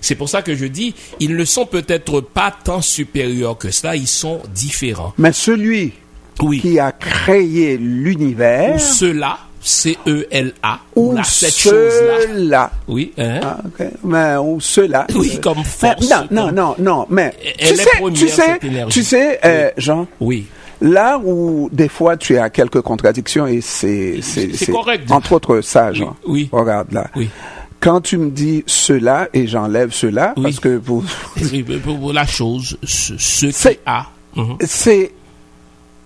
C'est 0.00 0.14
pour 0.14 0.30
ça 0.30 0.40
que 0.40 0.54
je 0.56 0.64
dis, 0.64 0.94
ils 1.20 1.36
ne 1.36 1.44
sont 1.44 1.66
peut-être 1.66 2.22
pas 2.22 2.50
tant 2.64 2.80
supérieurs 2.80 3.58
que 3.58 3.70
cela, 3.70 3.94
ils 3.94 4.06
sont 4.08 4.40
différents. 4.54 5.12
Mais 5.18 5.32
celui 5.32 5.92
Oui. 6.40 6.62
qui 6.62 6.78
a 6.78 6.92
créé 6.92 7.76
l'univers 7.76 8.76
Ou 8.76 8.78
cela, 8.78 9.38
C-E-L-A, 9.64 10.78
ou 10.94 11.12
ou 11.12 11.16
là, 11.16 11.22
cette 11.24 11.54
chose-là. 11.56 12.70
Oui, 12.86 13.12
hein? 13.18 13.40
Ah, 13.42 13.56
ok. 13.64 13.86
Mais 14.04 14.36
ou 14.36 14.60
ceux-là. 14.60 15.06
Oui, 15.14 15.38
comme 15.40 15.64
force, 15.64 16.08
non, 16.08 16.26
non, 16.30 16.46
comme- 16.46 16.54
non, 16.54 16.74
non. 16.78 17.06
Mais 17.08 17.34
Elle 17.58 17.68
tu 17.68 17.72
est 17.72 17.76
sais, 17.76 17.90
première, 17.98 18.18
tu 18.20 18.28
sais, 18.28 18.34
cette 18.52 18.64
énergie. 18.64 19.00
tu 19.00 19.04
sais, 19.04 19.40
euh, 19.44 19.70
Jean. 19.78 20.06
Oui. 20.20 20.46
Là 20.82 21.18
où 21.24 21.70
des 21.72 21.88
fois 21.88 22.16
tu 22.18 22.36
as 22.36 22.50
quelques 22.50 22.82
contradictions 22.82 23.46
et 23.46 23.60
c'est 23.62 24.20
correct. 24.70 25.10
entre 25.10 25.32
autres 25.32 25.60
ça, 25.62 25.92
Jean. 25.92 26.14
oui. 26.26 26.48
Regarde 26.52 26.92
là. 26.92 27.06
Oui. 27.16 27.30
Quand 27.80 28.00
tu 28.02 28.18
me 28.18 28.30
dis 28.30 28.64
cela 28.66 29.28
et 29.32 29.46
j'enlève 29.46 29.92
cela 29.92 30.34
Oui. 30.36 30.42
parce 30.44 30.60
que 30.60 30.76
pour 30.84 31.02
Et 31.52 31.62
pour- 31.78 32.12
la 32.12 32.26
chose, 32.26 32.76
ce, 32.82 33.16
ce 33.18 33.46
qui 33.68 33.78
a. 33.86 34.06
Mhm. 34.36 34.56
c'est 34.66 35.12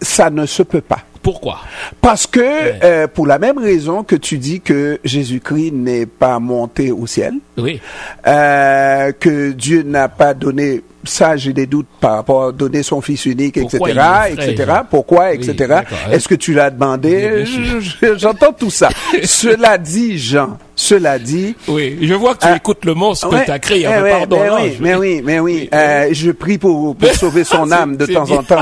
ça 0.00 0.30
ne 0.30 0.46
se 0.46 0.62
peut 0.62 0.80
pas. 0.82 1.00
Pourquoi? 1.28 1.58
Parce 2.00 2.26
que 2.26 2.40
euh, 2.40 3.06
pour 3.06 3.26
la 3.26 3.38
même 3.38 3.58
raison 3.58 4.02
que 4.02 4.16
tu 4.16 4.38
dis 4.38 4.62
que 4.62 4.98
Jésus-Christ 5.04 5.72
n'est 5.74 6.06
pas 6.06 6.38
monté 6.38 6.90
au 6.90 7.06
ciel, 7.06 7.34
Oui. 7.58 7.82
euh, 8.26 9.12
que 9.12 9.52
Dieu 9.52 9.82
n'a 9.82 10.08
pas 10.08 10.32
donné 10.32 10.82
ça 11.04 11.36
j'ai 11.36 11.52
des 11.54 11.66
doutes 11.66 11.86
par 12.00 12.16
rapport 12.16 12.44
à 12.46 12.52
donner 12.52 12.82
son 12.82 13.00
fils 13.00 13.24
unique 13.24 13.58
Pourquoi 13.60 14.28
etc 14.28 14.50
etc 14.50 14.72
pourquoi 14.90 15.28
Oui, 15.30 15.36
etc 15.36 15.74
hein. 15.78 16.10
est-ce 16.12 16.28
que 16.28 16.34
tu 16.34 16.52
l'as 16.52 16.70
demandé? 16.70 17.44
J'entends 18.16 18.52
tout 18.52 18.68
ça 18.68 18.88
cela 19.24 19.78
dit 19.78 20.18
Jean 20.18 20.58
cela 20.74 21.18
dit 21.18 21.56
Oui. 21.66 21.98
Je 22.02 22.14
vois 22.14 22.34
que 22.34 22.40
tu 22.40 22.46
Ah. 22.48 22.56
écoutes 22.56 22.84
le 22.84 22.94
monstre 22.94 23.32
Ouais, 23.32 23.40
que 23.40 23.44
tu 23.46 23.50
as 23.50 23.58
créé. 23.58 23.82
eh 23.82 23.88
Enfin, 23.88 24.02
ouais, 24.02 24.10
pardon. 24.10 24.38
mais 24.40 24.48
non, 24.48 24.56
oui, 24.62 24.72
je- 24.76 24.82
mais 24.82 24.94
oui, 24.94 25.22
mais 25.24 25.40
oui. 25.40 25.52
Oui, 25.62 25.68
Euh, 25.74 26.08
je 26.12 26.30
prie 26.30 26.56
pour, 26.58 26.94
pour 26.94 27.10
sauver 27.14 27.42
son 27.42 27.72
âme 27.72 27.96
de 27.96 28.06
temps 28.06 28.22
bien. 28.24 28.36
en 28.38 28.42
temps. 28.44 28.60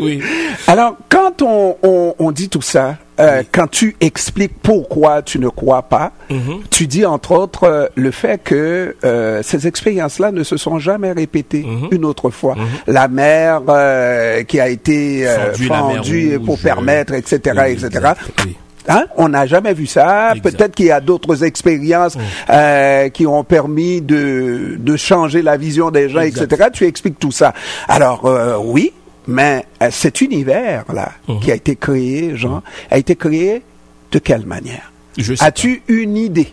Oui. 0.00 0.20
Alors, 0.66 0.96
quand 1.08 1.40
on, 1.42 1.69
on, 1.82 2.14
on 2.18 2.30
dit 2.32 2.48
tout 2.48 2.62
ça, 2.62 2.96
euh, 3.18 3.42
quand 3.52 3.68
tu 3.70 3.96
expliques 4.00 4.54
pourquoi 4.62 5.22
tu 5.22 5.38
ne 5.38 5.48
crois 5.48 5.82
pas, 5.82 6.12
Mhm. 6.30 6.60
tu 6.70 6.86
dis 6.86 7.04
entre 7.04 7.32
autres 7.32 7.64
euh, 7.64 7.86
le 7.94 8.10
fait 8.10 8.40
que 8.42 8.96
euh, 9.04 9.42
ces 9.42 9.66
expériences-là 9.66 10.30
ne 10.32 10.42
se 10.42 10.56
sont 10.56 10.78
jamais 10.78 11.12
répétées 11.12 11.64
Mhm. 11.66 11.88
une 11.92 12.04
autre 12.04 12.30
fois. 12.30 12.56
La 12.86 13.08
mer 13.08 13.60
euh, 13.68 14.42
qui 14.44 14.58
a 14.60 14.68
été 14.68 15.26
Fendue, 15.54 16.30
la 16.32 16.38
pour 16.38 16.54
Rouge, 16.54 16.62
permettre, 16.62 17.12
etc., 17.14 17.40
Oui, 17.66 17.72
etc. 17.72 18.12
oui. 18.46 18.56
Hein? 18.88 19.04
On 19.18 19.28
n'a 19.28 19.46
jamais 19.46 19.74
vu 19.74 19.86
ça. 19.86 20.32
Peut-être 20.42 20.74
qu'il 20.74 20.86
y 20.86 20.90
a 20.90 21.00
d'autres 21.00 21.44
expériences 21.44 22.16
euh, 22.48 23.10
qui 23.10 23.26
ont 23.26 23.44
permis 23.44 24.00
de, 24.00 24.76
de 24.78 24.96
changer 24.96 25.42
la 25.42 25.58
vision 25.58 25.90
des 25.90 26.08
gens, 26.08 26.20
Exact. 26.20 26.50
etc. 26.50 26.70
Tu 26.72 26.86
expliques 26.86 27.18
tout 27.18 27.30
ça. 27.30 27.52
Alors 27.88 28.24
euh, 28.24 28.56
oui, 28.58 28.92
mais 29.30 29.64
euh, 29.82 29.88
cet 29.90 30.20
univers 30.20 30.84
là 30.92 31.12
Mhm. 31.28 31.40
qui 31.40 31.50
a 31.50 31.54
été 31.54 31.76
créé, 31.76 32.32
Jean, 32.36 32.62
a 32.90 32.98
été 32.98 33.16
créé 33.16 33.62
de 34.12 34.18
quelle 34.18 34.44
manière? 34.46 34.92
As-tu 35.40 35.82
une 35.88 36.16
idée? 36.16 36.52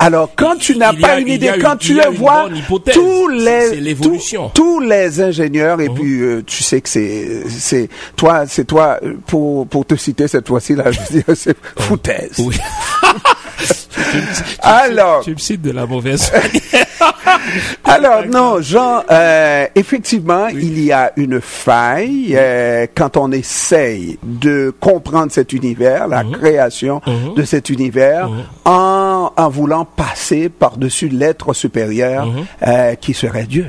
Alors, 0.00 0.30
quand 0.36 0.56
tu 0.56 0.76
n'as 0.76 0.88
a- 0.88 0.92
pas 0.92 1.20
une 1.20 1.28
idée, 1.28 1.46
une- 1.54 1.62
quand 1.62 1.76
tu 1.76 1.94
le 1.94 2.08
vois, 2.10 2.48
tous 2.92 3.28
les 3.28 3.94
tous- 3.94 4.34
tous 4.54 4.80
les 4.80 5.20
ingénieurs 5.20 5.80
et 5.80 5.88
puis 5.88 6.20
euh, 6.20 6.42
tu 6.44 6.64
sais 6.64 6.80
que 6.80 6.88
c'est 6.88 7.44
c'est 7.48 7.88
toi 8.16 8.44
c'est 8.48 8.64
toi 8.64 8.98
euh, 9.04 9.14
pour 9.26 9.66
pour 9.68 9.86
te 9.86 9.94
citer 9.94 10.26
cette 10.26 10.48
fois-ci 10.48 10.74
là 10.74 10.90
je 10.90 10.98
veux 10.98 11.22
dire 11.22 11.36
c'est 11.36 11.56
foutaise. 11.78 12.32
Oui. 12.40 12.56
Alors. 14.62 15.22
Tu 15.24 15.30
me 15.32 15.36
cites 15.38 15.62
de 15.62 15.70
la 15.70 15.86
mauvaise. 15.86 16.30
Alors 17.84 18.24
non, 18.30 18.60
Jean, 18.60 19.02
euh, 19.10 19.66
effectivement, 19.74 20.48
il 20.48 20.82
y 20.82 20.92
a 20.92 21.12
une 21.16 21.40
faille 21.40 22.34
euh, 22.36 22.86
quand 22.94 23.16
on 23.16 23.32
essaye 23.32 24.18
de 24.22 24.72
comprendre 24.80 25.32
cet 25.32 25.52
univers, 25.52 26.08
la 26.08 26.24
création 26.24 27.00
Mhm. 27.06 27.34
de 27.34 27.42
cet 27.44 27.70
univers, 27.70 28.28
en, 28.64 29.32
en 29.36 29.48
voulant 29.48 29.84
passer 29.84 30.48
par-dessus 30.48 31.08
l'être 31.08 31.52
supérieur 31.54 32.28
euh, 32.66 32.94
qui 32.96 33.14
serait 33.14 33.44
Dieu. 33.44 33.66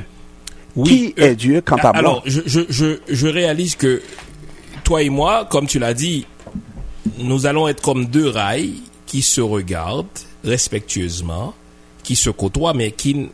qui 0.84 1.14
euh, 1.18 1.26
est 1.30 1.34
Dieu 1.34 1.60
quant 1.64 1.76
à 1.76 1.88
Alors, 1.90 2.14
moi 2.14 2.22
je, 2.26 2.40
je, 2.46 2.60
je, 2.68 2.98
je 3.08 3.26
réalise 3.26 3.76
que 3.76 4.02
toi 4.84 5.02
et 5.02 5.10
moi, 5.10 5.46
comme 5.50 5.66
tu 5.66 5.78
l'as 5.78 5.94
dit, 5.94 6.26
nous 7.18 7.46
allons 7.46 7.68
être 7.68 7.82
comme 7.82 8.06
deux 8.06 8.28
rails 8.28 8.74
qui 9.06 9.22
se 9.22 9.40
regardent 9.40 10.06
respectueusement, 10.44 11.54
qui 12.02 12.16
se 12.16 12.30
côtoient, 12.30 12.74
mais 12.74 12.92
qui 12.92 13.14
ne 13.14 13.26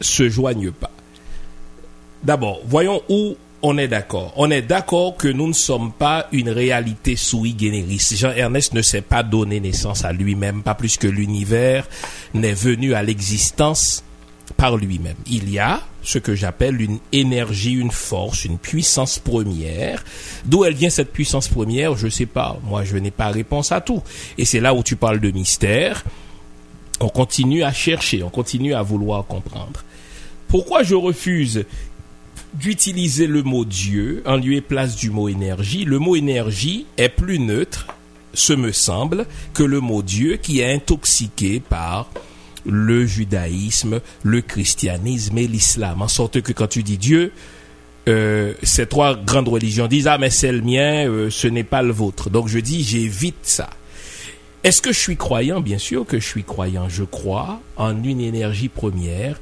se 0.00 0.28
joignent 0.28 0.72
pas. 0.72 0.90
D'abord, 2.22 2.60
voyons 2.66 3.02
où 3.08 3.36
on 3.62 3.78
est 3.78 3.88
d'accord. 3.88 4.32
On 4.36 4.50
est 4.50 4.62
d'accord 4.62 5.16
que 5.16 5.28
nous 5.28 5.48
ne 5.48 5.52
sommes 5.54 5.92
pas 5.92 6.26
une 6.32 6.50
réalité 6.50 7.16
sui 7.16 7.56
generis. 7.58 8.00
Jean-Ernest 8.12 8.74
ne 8.74 8.82
s'est 8.82 9.00
pas 9.00 9.22
donné 9.22 9.58
naissance 9.60 10.04
à 10.04 10.12
lui-même, 10.12 10.62
pas 10.62 10.74
plus 10.74 10.98
que 10.98 11.06
l'univers 11.06 11.88
n'est 12.34 12.52
venu 12.52 12.94
à 12.94 13.02
l'existence 13.02 14.04
par 14.56 14.76
lui-même. 14.76 15.16
Il 15.26 15.50
y 15.50 15.58
a 15.58 15.82
ce 16.02 16.18
que 16.18 16.34
j'appelle 16.34 16.80
une 16.80 16.98
énergie, 17.12 17.72
une 17.72 17.90
force, 17.90 18.44
une 18.44 18.58
puissance 18.58 19.18
première. 19.18 20.04
D'où 20.44 20.64
elle 20.64 20.74
vient 20.74 20.90
cette 20.90 21.12
puissance 21.12 21.48
première, 21.48 21.96
je 21.96 22.08
sais 22.08 22.26
pas. 22.26 22.58
Moi, 22.64 22.84
je 22.84 22.96
n'ai 22.96 23.10
pas 23.10 23.28
réponse 23.28 23.72
à 23.72 23.80
tout. 23.80 24.02
Et 24.38 24.44
c'est 24.44 24.60
là 24.60 24.74
où 24.74 24.82
tu 24.82 24.96
parles 24.96 25.20
de 25.20 25.30
mystère. 25.30 26.04
On 27.00 27.08
continue 27.08 27.64
à 27.64 27.72
chercher, 27.72 28.22
on 28.22 28.30
continue 28.30 28.74
à 28.74 28.82
vouloir 28.82 29.26
comprendre. 29.26 29.82
Pourquoi 30.46 30.82
je 30.82 30.94
refuse 30.94 31.64
d'utiliser 32.54 33.26
le 33.26 33.42
mot 33.42 33.64
Dieu 33.64 34.22
en 34.26 34.36
lieu 34.36 34.54
et 34.54 34.60
place 34.60 34.94
du 34.94 35.10
mot 35.10 35.28
énergie? 35.28 35.84
Le 35.84 35.98
mot 35.98 36.14
énergie 36.14 36.86
est 36.96 37.08
plus 37.08 37.40
neutre, 37.40 37.88
ce 38.34 38.52
me 38.52 38.70
semble, 38.70 39.26
que 39.54 39.64
le 39.64 39.80
mot 39.80 40.02
Dieu 40.02 40.36
qui 40.36 40.60
est 40.60 40.72
intoxiqué 40.72 41.60
par 41.60 42.10
le 42.66 43.06
judaïsme, 43.06 44.00
le 44.22 44.40
christianisme 44.40 45.38
et 45.38 45.46
l'islam. 45.46 46.02
En 46.02 46.08
sorte 46.08 46.40
que 46.40 46.52
quand 46.52 46.68
tu 46.68 46.82
dis 46.82 46.98
Dieu, 46.98 47.32
euh, 48.08 48.52
ces 48.62 48.86
trois 48.86 49.16
grandes 49.16 49.48
religions 49.48 49.86
disent 49.86 50.06
ah 50.08 50.18
mais 50.18 50.30
c'est 50.30 50.52
le 50.52 50.60
mien, 50.60 51.08
euh, 51.08 51.30
ce 51.30 51.48
n'est 51.48 51.64
pas 51.64 51.82
le 51.82 51.92
vôtre. 51.92 52.30
Donc 52.30 52.48
je 52.48 52.58
dis 52.58 52.82
j'évite 52.82 53.36
ça. 53.42 53.70
Est-ce 54.62 54.80
que 54.80 54.92
je 54.92 54.98
suis 54.98 55.16
croyant? 55.16 55.60
Bien 55.60 55.78
sûr 55.78 56.06
que 56.06 56.18
je 56.18 56.26
suis 56.26 56.44
croyant. 56.44 56.88
Je 56.88 57.04
crois 57.04 57.60
en 57.76 58.02
une 58.02 58.20
énergie 58.20 58.68
première 58.68 59.38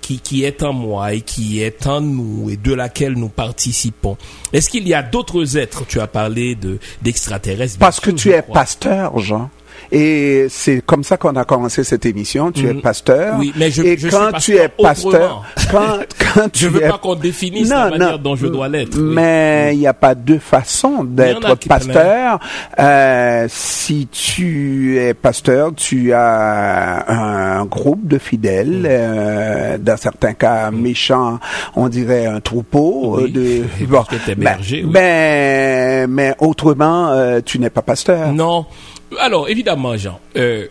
qui, 0.00 0.20
qui 0.20 0.44
est 0.44 0.62
en 0.62 0.72
moi 0.72 1.14
et 1.14 1.20
qui 1.20 1.60
est 1.60 1.86
en 1.86 2.00
nous 2.00 2.50
et 2.50 2.56
de 2.56 2.72
laquelle 2.72 3.14
nous 3.14 3.28
participons. 3.28 4.16
Est-ce 4.52 4.68
qu'il 4.70 4.86
y 4.86 4.94
a 4.94 5.02
d'autres 5.02 5.56
êtres? 5.56 5.86
Tu 5.86 6.00
as 6.00 6.06
parlé 6.06 6.54
de 6.54 6.78
d'extraterrestres. 7.02 7.78
Parce 7.78 8.00
que 8.00 8.10
tu 8.10 8.30
es 8.30 8.42
pasteur, 8.42 9.18
Jean. 9.18 9.50
Et 9.94 10.46
c'est 10.48 10.80
comme 10.84 11.04
ça 11.04 11.18
qu'on 11.18 11.36
a 11.36 11.44
commencé 11.44 11.84
cette 11.84 12.06
émission. 12.06 12.50
Tu 12.50 12.66
es 12.66 12.72
mm. 12.72 12.80
pasteur. 12.80 13.36
Oui, 13.38 13.52
mais 13.56 13.70
je, 13.70 13.82
et 13.82 13.98
quand 13.98 14.32
tu 14.40 14.56
es 14.56 14.68
pasteur, 14.68 15.44
quand, 15.70 15.98
quand 16.34 16.50
tu 16.50 16.64
je 16.64 16.68
veux 16.68 16.80
pas 16.80 16.96
qu'on 16.96 17.14
définisse 17.14 17.68
la 17.68 17.90
manière 17.90 18.18
dont 18.18 18.34
je 18.34 18.46
dois 18.46 18.70
l'être. 18.70 18.96
Mais 18.96 19.72
il 19.74 19.80
n'y 19.80 19.86
a 19.86 19.92
pas 19.92 20.14
deux 20.14 20.38
façons 20.38 21.04
d'être 21.04 21.58
pasteur. 21.68 22.40
Euh, 22.78 23.46
si 23.50 24.08
tu 24.10 24.98
es 24.98 25.12
pasteur, 25.12 25.74
tu 25.74 26.14
as 26.14 27.04
un 27.06 27.66
groupe 27.66 28.08
de 28.08 28.16
fidèles, 28.16 28.80
mm. 28.80 28.86
euh, 28.88 29.78
dans 29.78 29.98
certains 29.98 30.32
cas 30.32 30.70
mm. 30.70 30.80
méchants, 30.80 31.38
on 31.76 31.90
dirait 31.90 32.24
un 32.24 32.40
troupeau 32.40 33.18
oui. 33.20 33.30
de. 33.30 33.62
Bon, 33.92 34.04
ben, 34.38 34.56
oui. 34.70 34.86
mais, 34.90 36.06
mais 36.06 36.34
autrement, 36.38 37.10
euh, 37.10 37.40
tu 37.44 37.58
n'es 37.58 37.68
pas 37.68 37.82
pasteur. 37.82 38.32
Non. 38.32 38.64
Alors, 39.20 39.48
évidemment, 39.48 39.96
Jean, 39.96 40.20
euh, 40.36 40.66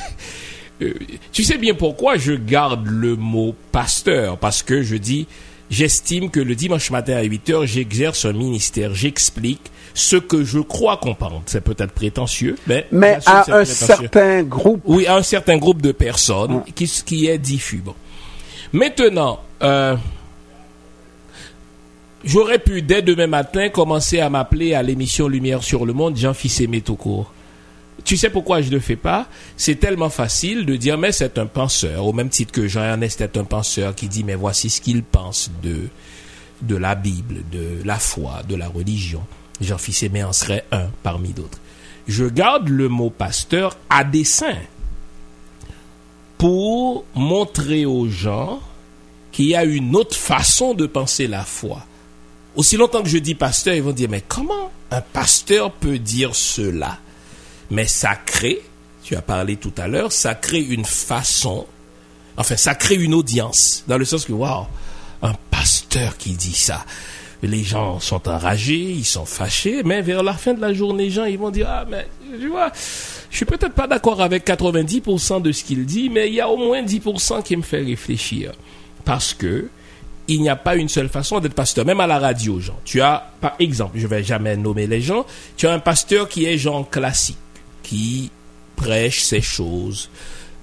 euh, 0.82 0.94
tu 1.32 1.42
sais 1.42 1.58
bien 1.58 1.74
pourquoi 1.74 2.16
je 2.16 2.32
garde 2.32 2.86
le 2.86 3.16
mot 3.16 3.54
pasteur, 3.72 4.38
parce 4.38 4.62
que 4.62 4.82
je 4.82 4.96
dis, 4.96 5.26
j'estime 5.70 6.30
que 6.30 6.40
le 6.40 6.54
dimanche 6.54 6.90
matin 6.90 7.16
à 7.16 7.22
8 7.22 7.50
heures, 7.50 7.66
j'exerce 7.66 8.24
un 8.24 8.32
ministère, 8.32 8.94
j'explique 8.94 9.70
ce 9.94 10.16
que 10.16 10.44
je 10.44 10.58
crois 10.58 10.98
comprendre. 10.98 11.42
C'est 11.46 11.62
peut-être 11.62 11.92
prétentieux, 11.92 12.56
mais... 12.66 12.86
Mais 12.92 13.18
à 13.24 13.44
un 13.48 13.64
certain 13.64 14.42
groupe. 14.42 14.82
Oui, 14.84 15.06
à 15.06 15.16
un 15.16 15.22
certain 15.22 15.56
groupe 15.56 15.80
de 15.80 15.92
personnes 15.92 16.62
qui, 16.74 16.86
qui 17.04 17.26
est 17.28 17.38
diffus. 17.38 17.78
Bon. 17.78 17.94
Maintenant, 18.72 19.40
euh, 19.62 19.96
j'aurais 22.24 22.58
pu 22.58 22.82
dès 22.82 23.00
demain 23.00 23.26
matin 23.26 23.70
commencer 23.70 24.20
à 24.20 24.28
m'appeler 24.28 24.74
à 24.74 24.82
l'émission 24.82 25.28
Lumière 25.28 25.62
sur 25.62 25.86
le 25.86 25.94
Monde 25.94 26.16
Jean-Fils 26.16 26.60
Aimé 26.60 26.82
tout 26.82 26.96
court 26.96 27.32
tu 28.06 28.16
sais 28.16 28.30
pourquoi 28.30 28.62
je 28.62 28.68
ne 28.68 28.74
le 28.74 28.80
fais 28.80 28.96
pas? 28.96 29.26
C'est 29.56 29.74
tellement 29.74 30.10
facile 30.10 30.64
de 30.64 30.76
dire 30.76 30.96
mais 30.96 31.10
c'est 31.10 31.38
un 31.38 31.46
penseur, 31.46 32.06
au 32.06 32.12
même 32.12 32.28
titre 32.28 32.52
que 32.52 32.68
Jean-Ernest 32.68 33.20
est 33.20 33.36
un 33.36 33.44
penseur 33.44 33.96
qui 33.96 34.08
dit 34.08 34.22
mais 34.22 34.36
voici 34.36 34.70
ce 34.70 34.80
qu'il 34.80 35.02
pense 35.02 35.50
de, 35.62 36.76
la 36.76 36.94
Bible, 36.94 37.42
de 37.50 37.82
la 37.84 37.98
foi, 37.98 38.42
de 38.48 38.54
la 38.54 38.68
religion. 38.68 39.22
Jean-Fils 39.60 40.04
Aimé 40.04 40.22
en 40.22 40.32
serait 40.32 40.64
un 40.70 40.86
parmi 41.02 41.30
d'autres. 41.30 41.58
Je 42.06 42.24
garde 42.26 42.68
le 42.68 42.88
mot 42.88 43.10
pasteur 43.10 43.76
à 43.90 44.04
dessein 44.04 44.56
pour 46.38 47.04
montrer 47.16 47.86
aux 47.86 48.08
gens 48.08 48.60
qu'il 49.32 49.46
y 49.46 49.56
a 49.56 49.64
une 49.64 49.96
autre 49.96 50.14
façon 50.14 50.74
de 50.74 50.86
penser 50.86 51.26
la 51.26 51.44
foi. 51.44 51.84
Aussi 52.54 52.76
longtemps 52.76 53.02
que 53.02 53.08
je 53.08 53.18
dis 53.18 53.34
pasteur, 53.34 53.74
ils 53.74 53.82
vont 53.82 53.90
dire 53.90 54.08
mais 54.08 54.22
comment 54.26 54.70
un 54.92 55.00
pasteur 55.00 55.72
peut 55.72 55.98
dire 55.98 56.36
cela? 56.36 57.00
Mais 57.70 57.86
ça 57.86 58.14
crée, 58.14 58.62
tu 59.02 59.16
as 59.16 59.22
parlé 59.22 59.56
tout 59.56 59.72
à 59.76 59.86
l'heure, 59.86 60.12
ça 60.12 60.34
crée 60.34 60.60
une 60.60 60.84
façon, 60.84 61.66
enfin, 62.36 62.56
ça 62.56 62.74
crée 62.74 62.96
une 62.96 63.14
audience, 63.14 63.84
dans 63.86 63.98
le 63.98 64.04
sens 64.04 64.24
que, 64.24 64.32
waouh, 64.32 64.66
un 65.22 65.34
pasteur 65.50 66.16
qui 66.16 66.32
dit 66.32 66.54
ça. 66.54 66.84
Les 67.42 67.62
gens 67.62 68.00
sont 68.00 68.28
enragés, 68.28 68.80
ils 68.80 69.04
sont 69.04 69.26
fâchés, 69.26 69.82
mais 69.84 70.00
vers 70.00 70.22
la 70.22 70.32
fin 70.32 70.54
de 70.54 70.60
la 70.60 70.72
journée, 70.72 71.04
les 71.04 71.10
gens, 71.10 71.30
vont 71.36 71.50
dire, 71.50 71.66
ah, 71.68 71.84
mais, 71.88 72.06
tu 72.40 72.48
vois, 72.48 72.72
je 73.30 73.36
suis 73.36 73.44
peut-être 73.44 73.74
pas 73.74 73.86
d'accord 73.86 74.20
avec 74.20 74.46
90% 74.46 75.42
de 75.42 75.52
ce 75.52 75.62
qu'il 75.62 75.84
dit, 75.84 76.08
mais 76.08 76.28
il 76.28 76.34
y 76.34 76.40
a 76.40 76.48
au 76.48 76.56
moins 76.56 76.82
10% 76.82 77.42
qui 77.42 77.56
me 77.56 77.62
fait 77.62 77.82
réfléchir. 77.82 78.52
Parce 79.04 79.34
que, 79.34 79.68
il 80.28 80.42
n'y 80.42 80.48
a 80.48 80.56
pas 80.56 80.74
une 80.74 80.88
seule 80.88 81.08
façon 81.08 81.38
d'être 81.38 81.54
pasteur. 81.54 81.84
Même 81.84 82.00
à 82.00 82.06
la 82.06 82.18
radio, 82.18 82.58
Jean. 82.58 82.76
Tu 82.84 83.00
as, 83.00 83.30
par 83.40 83.54
exemple, 83.60 83.98
je 83.98 84.06
vais 84.06 84.24
jamais 84.24 84.56
nommer 84.56 84.86
les 84.86 85.00
gens, 85.00 85.24
tu 85.56 85.68
as 85.68 85.72
un 85.72 85.78
pasteur 85.78 86.28
qui 86.28 86.46
est 86.46 86.58
genre 86.58 86.88
classique 86.88 87.38
qui 87.86 88.30
prêche 88.74 89.22
ces 89.22 89.40
choses, 89.40 90.10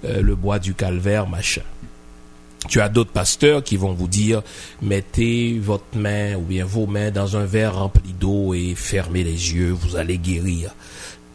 euh, 0.03 0.21
le 0.21 0.35
bois 0.35 0.59
du 0.59 0.73
calvaire, 0.73 1.27
machin. 1.27 1.61
Tu 2.69 2.81
as 2.81 2.89
d'autres 2.89 3.11
pasteurs 3.11 3.63
qui 3.63 3.77
vont 3.77 3.93
vous 3.93 4.07
dire 4.07 4.41
mettez 4.81 5.57
votre 5.59 5.95
main 5.95 6.35
ou 6.35 6.41
bien 6.41 6.65
vos 6.65 6.85
mains 6.85 7.11
dans 7.11 7.37
un 7.37 7.45
verre 7.45 7.75
rempli 7.75 8.13
d'eau 8.13 8.53
et 8.53 8.73
fermez 8.75 9.23
les 9.23 9.53
yeux, 9.53 9.71
vous 9.71 9.95
allez 9.95 10.17
guérir. 10.17 10.75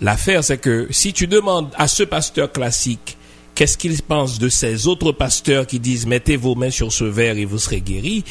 L'affaire, 0.00 0.44
c'est 0.44 0.58
que 0.58 0.86
si 0.90 1.12
tu 1.12 1.26
demandes 1.26 1.70
à 1.76 1.88
ce 1.88 2.02
pasteur 2.02 2.52
classique 2.52 3.16
qu'est-ce 3.54 3.76
qu'il 3.76 4.00
pense 4.02 4.38
de 4.38 4.48
ces 4.48 4.86
autres 4.86 5.12
pasteurs 5.12 5.66
qui 5.66 5.80
disent 5.80 6.06
mettez 6.06 6.36
vos 6.36 6.54
mains 6.54 6.70
sur 6.70 6.92
ce 6.92 7.04
verre 7.04 7.38
et 7.38 7.44
vous 7.44 7.58
serez 7.58 7.80
guéri, 7.80 8.24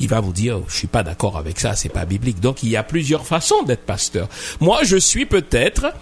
il 0.00 0.08
va 0.08 0.20
vous 0.20 0.32
dire 0.32 0.60
je 0.68 0.74
suis 0.74 0.86
pas 0.86 1.02
d'accord 1.02 1.38
avec 1.38 1.58
ça, 1.58 1.74
c'est 1.76 1.88
pas 1.88 2.04
biblique. 2.04 2.40
Donc 2.40 2.62
il 2.62 2.68
y 2.68 2.76
a 2.76 2.82
plusieurs 2.82 3.26
façons 3.26 3.62
d'être 3.62 3.84
pasteur. 3.84 4.28
Moi, 4.60 4.80
je 4.82 4.96
suis 4.96 5.24
peut-être 5.24 5.92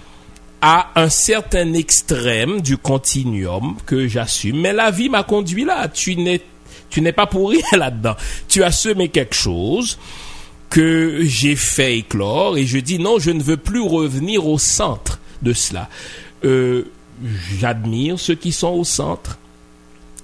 à 0.61 0.91
un 0.97 1.09
certain 1.09 1.73
extrême 1.75 2.61
du 2.61 2.77
continuum 2.77 3.77
que 3.87 4.09
j'assume. 4.09 4.61
Mais 4.61 4.73
la 4.73 4.91
vie 4.91 5.09
m'a 5.09 5.23
conduit 5.23 5.65
là. 5.65 5.89
Tu 5.89 6.17
n'es, 6.17 6.41
tu 6.91 7.01
n'es 7.01 7.13
pas 7.13 7.27
pour 7.27 7.51
rien 7.51 7.63
là-dedans. 7.77 8.17
Tu 8.49 8.63
as 8.63 8.73
semé 8.73 9.09
quelque 9.09 9.35
chose 9.35 9.99
que 10.71 11.21
j'ai 11.23 11.57
fait 11.57 11.99
éclore 11.99 12.59
et 12.59 12.67
je 12.67 12.79
dis 12.79 12.99
non, 12.99 13.19
je 13.19 13.31
ne 13.31 13.43
veux 13.43 13.57
plus 13.57 13.81
revenir 13.81 14.47
au 14.47 14.59
centre 14.59 15.19
de 15.43 15.53
cela. 15.53 15.89
Euh, 16.45 16.85
j'admire 17.59 18.19
ceux 18.19 18.35
qui 18.35 18.53
sont 18.53 18.73
au 18.73 18.85
centre. 18.85 19.39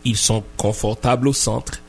Ils 0.05 0.17
sont 0.17 0.45
confortables 0.57 1.29
au 1.29 1.33
centre. 1.33 1.81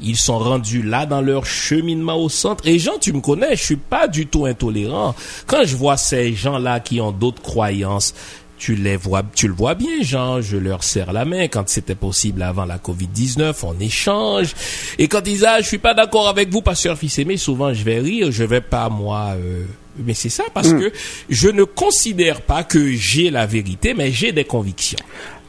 Ils 0.00 0.16
sont 0.16 0.38
rendus 0.38 0.82
là 0.82 1.06
dans 1.06 1.22
leur 1.22 1.46
cheminement 1.46 2.16
au 2.16 2.28
centre. 2.28 2.66
Et 2.66 2.78
Jean, 2.78 2.98
tu 3.00 3.12
me 3.12 3.20
connais, 3.20 3.56
je 3.56 3.62
suis 3.62 3.76
pas 3.76 4.08
du 4.08 4.26
tout 4.26 4.44
intolérant. 4.44 5.14
Quand 5.46 5.64
je 5.64 5.76
vois 5.76 5.96
ces 5.96 6.34
gens-là 6.34 6.80
qui 6.80 7.00
ont 7.00 7.12
d'autres 7.12 7.42
croyances, 7.42 8.14
tu 8.58 8.74
les 8.74 8.96
vois, 8.96 9.22
tu 9.34 9.48
le 9.48 9.54
vois 9.54 9.74
bien, 9.74 10.02
Jean. 10.02 10.40
Je 10.40 10.56
leur 10.56 10.82
serre 10.82 11.12
la 11.12 11.24
main 11.24 11.48
quand 11.48 11.68
c'était 11.68 11.94
possible 11.94 12.42
avant 12.42 12.64
la 12.64 12.78
Covid-19. 12.78 13.54
On 13.62 13.78
échange. 13.80 14.54
Et 14.98 15.08
quand 15.08 15.20
ils 15.20 15.34
disent, 15.34 15.46
ah, 15.46 15.60
je 15.60 15.66
suis 15.66 15.78
pas 15.78 15.94
d'accord 15.94 16.28
avec 16.28 16.50
vous, 16.50 16.62
pasteur 16.62 16.96
fils 16.98 17.18
aimé, 17.18 17.36
souvent 17.36 17.74
je 17.74 17.82
vais 17.82 17.98
rire. 17.98 18.30
Je 18.30 18.44
vais 18.44 18.62
pas, 18.62 18.88
moi, 18.88 19.34
euh, 19.36 19.64
mais 19.98 20.14
c'est 20.14 20.28
ça 20.28 20.44
parce 20.52 20.68
mm. 20.68 20.80
que 20.80 20.92
je 21.28 21.48
ne 21.48 21.64
considère 21.64 22.40
pas 22.40 22.64
que 22.64 22.92
j'ai 22.92 23.30
la 23.30 23.46
vérité, 23.46 23.94
mais 23.94 24.10
j'ai 24.10 24.32
des 24.32 24.44
convictions. 24.44 24.98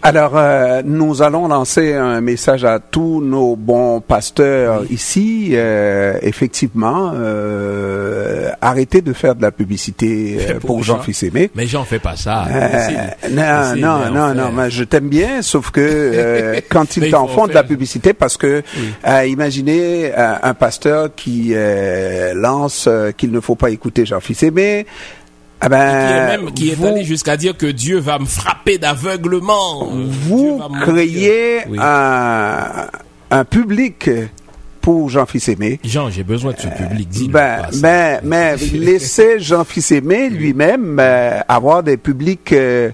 Alors, 0.07 0.37
euh, 0.37 0.83
nous 0.85 1.21
allons 1.21 1.49
lancer 1.49 1.93
un 1.93 2.21
message 2.21 2.63
à 2.63 2.79
tous 2.79 3.19
nos 3.19 3.57
bons 3.57 3.99
pasteurs 3.99 4.83
ici. 4.89 5.49
Euh, 5.51 6.17
effectivement, 6.21 7.11
euh, 7.13 8.49
arrêtez 8.61 9.01
de 9.01 9.11
faire 9.11 9.35
de 9.35 9.41
la 9.41 9.51
publicité 9.51 10.37
pour, 10.65 10.81
Jean-Fils 10.81 11.23
Aimé. 11.23 11.51
Mais 11.55 11.67
j'en 11.67 11.83
fais 11.83 11.99
pas 11.99 12.15
ça. 12.15 12.47
non, 13.29 13.75
non, 13.75 14.09
non, 14.09 14.33
non, 14.33 14.51
mais 14.53 14.69
je 14.69 14.85
t'aime 14.85 15.09
bien, 15.09 15.41
sauf 15.41 15.71
que 15.71 16.61
quand 16.69 16.95
ils 16.95 17.11
t'en 17.11 17.27
font 17.27 17.47
de 17.47 17.53
la 17.53 17.65
publicité, 17.65 18.13
parce 18.13 18.37
que 18.37 18.63
imaginez 19.25 20.13
un 20.15 20.53
pasteur 20.53 21.09
qui 21.17 21.53
lance 22.33 22.87
qu'il 23.17 23.31
ne 23.31 23.41
faut 23.41 23.55
pas 23.55 23.71
écouter 23.71 24.05
Jean-Fils 24.05 24.43
Aimé, 24.43 24.85
ah 25.61 25.69
ben, 25.69 25.79
qui 26.07 26.13
est 26.13 26.37
même 26.37 26.51
qui 26.53 26.69
est 26.69 26.85
allé 26.85 27.03
jusqu'à 27.03 27.37
dire 27.37 27.57
que 27.57 27.65
Dieu 27.65 27.99
va 27.99 28.19
me 28.19 28.25
frapper 28.25 28.77
d'aveuglement. 28.77 29.85
Vous 29.91 30.61
créez 30.81 31.61
un, 31.79 32.87
un 33.31 33.43
public 33.45 34.09
pour 34.81 35.09
Jean-Fils 35.09 35.49
Aimé. 35.49 35.79
Jean, 35.83 36.09
j'ai 36.09 36.23
besoin 36.23 36.53
de 36.53 36.59
ce 36.59 36.67
public. 36.67 37.09
Dis 37.09 37.27
ben, 37.27 37.63
ben, 37.81 38.21
mais 38.23 38.55
laissez 38.73 39.39
Jean-Fils 39.39 39.91
Aimé 39.91 40.29
lui-même 40.29 40.97
euh, 40.99 41.39
avoir 41.47 41.83
des 41.83 41.97
publics 41.97 42.53
euh, 42.53 42.91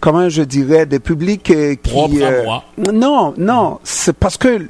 comment 0.00 0.28
je 0.28 0.42
dirais, 0.42 0.84
des 0.84 0.98
publics 0.98 1.44
qui... 1.44 1.76
Propre 1.76 2.22
à 2.22 2.42
moi. 2.44 2.64
Non, 2.92 3.32
non, 3.38 3.78
c'est 3.84 4.14
parce 4.16 4.36
que 4.36 4.66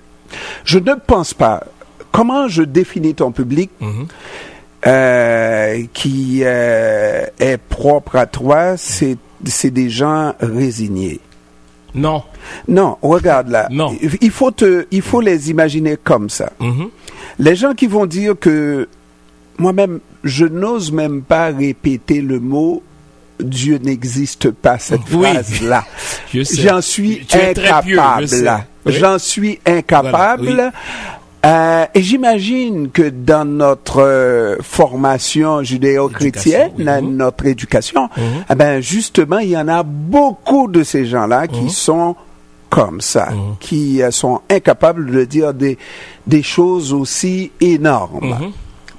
je 0.65 0.79
ne 0.79 0.95
pense 1.07 1.35
pas. 1.35 1.65
Comment 2.13 2.47
je 2.47 2.63
définis 2.63 3.15
ton 3.15 3.33
public 3.33 3.71
Mhm. 3.81 4.07
Euh, 4.87 5.85
qui 5.93 6.41
euh, 6.43 7.25
est 7.39 7.59
propre 7.59 8.17
à 8.17 8.27
toi, 8.27 8.77
c'est 8.77 9.17
c'est 9.45 9.71
des 9.71 9.91
gens 9.91 10.35
résignés. 10.41 11.21
Non. 11.95 12.23
Non, 12.69 12.97
regarde 13.03 13.49
là. 13.49 13.67
Non. 13.71 13.95
Il 14.21 14.31
faut 14.31 14.51
te, 14.51 14.87
il 14.91 15.03
faut 15.03 15.21
les 15.21 15.51
imaginer 15.51 15.97
comme 16.03 16.31
ça. 16.31 16.53
Mhm. 16.61 16.89
Les 17.39 17.57
gens 17.57 17.75
qui 17.75 17.87
vont 17.87 18.07
dire 18.07 18.35
que 18.39 18.89
moi-même, 19.59 20.01
je 20.25 20.47
n'ose 20.47 20.93
même 20.93 21.23
pas 21.23 21.47
répéter 21.49 22.21
le 22.21 22.41
mot 22.41 22.83
Dieu 23.43 23.79
n'existe 23.83 24.51
pas 24.51 24.79
cette 24.79 25.01
Oui. 25.13 25.27
phrase-là. 25.33 25.85
J'en 26.33 26.81
suis 26.81 27.17
pieux, 27.17 27.39
je 27.55 27.61
incapable. 27.61 28.29
Oui. 28.87 28.93
J'en 28.95 29.19
suis 29.19 29.59
incapable. 29.67 30.73
Euh, 31.45 31.87
et 31.93 32.03
j'imagine 32.03 32.91
que 32.91 33.09
dans 33.09 33.45
notre 33.45 34.01
euh, 34.01 34.57
formation 34.63 35.63
judéo-chrétienne, 35.63 36.71
Éducation, 36.77 36.97
oui. 37.03 37.09
Mhm. 37.09 37.17
notre 37.17 37.47
éducation, 37.47 38.09
eh 38.49 38.55
ben 38.55 38.81
justement, 38.81 39.39
il 39.39 39.49
y 39.51 39.57
en 39.57 39.67
a 39.67 39.83
beaucoup 39.83 40.69
de 40.69 40.85
ces 40.85 41.05
gens-là 41.05 41.43
Mhm. 41.43 41.49
qui 41.49 41.71
sont 41.71 42.15
comme 42.71 43.01
ça, 43.01 43.29
qui 43.61 44.03
euh, 44.03 44.11
sont 44.13 44.41
incapables 44.49 45.11
de 45.11 45.25
dire 45.25 45.53
des, 45.53 45.79
des 46.27 46.43
choses 46.45 46.93
aussi 46.93 47.51
énormes. 47.61 48.37
Mhm. 48.41 48.53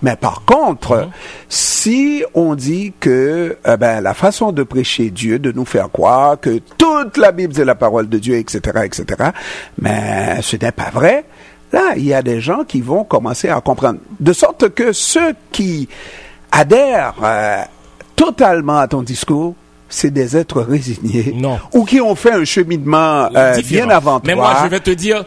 Mais 0.03 0.17
par 0.17 0.43
contre, 0.45 1.07
si 1.47 2.23
on 2.33 2.55
dit 2.55 2.91
que 2.99 3.57
eh 3.65 3.77
ben, 3.77 4.01
la 4.01 4.13
façon 4.13 4.51
de 4.51 4.63
prêcher 4.63 5.09
Dieu, 5.11 5.39
de 5.39 5.53
nous 5.53 5.63
faire 5.63 5.89
croire 5.89 6.37
que 6.41 6.59
toute 6.77 7.15
la 7.15 7.31
Bible 7.31 7.53
c'est 7.55 7.63
la 7.63 7.75
parole 7.75 8.09
de 8.09 8.19
Dieu, 8.19 8.35
etc., 8.35 8.59
etc., 8.83 9.29
mais 9.81 10.41
ce 10.41 10.57
n'est 10.57 10.73
pas 10.73 10.89
vrai. 10.93 11.23
Là, 11.73 11.95
il 11.97 12.05
y 12.05 12.13
a 12.13 12.21
des 12.21 12.39
gens 12.39 12.63
qui 12.63 12.81
vont 12.81 13.03
commencer 13.03 13.49
à 13.49 13.59
comprendre. 13.59 13.99
De 14.19 14.31
sorte 14.31 14.69
que 14.69 14.93
ceux 14.93 15.33
qui 15.51 15.89
adhèrent 16.51 17.15
euh, 17.23 17.63
totalement 18.15 18.77
à 18.77 18.87
ton 18.87 19.01
discours, 19.01 19.55
c'est 19.93 20.11
des 20.11 20.35
êtres 20.35 20.61
résignés. 20.61 21.33
Non. 21.35 21.59
Ou 21.73 21.85
qui 21.85 22.01
ont 22.01 22.15
fait 22.15 22.31
un 22.33 22.43
cheminement 22.45 23.29
euh, 23.35 23.61
bien 23.61 23.89
avant 23.89 24.19
Mais 24.25 24.33
toi. 24.33 24.41
moi, 24.53 24.61
je 24.63 24.69
vais 24.69 24.79
te 24.79 24.89
dire, 24.91 25.23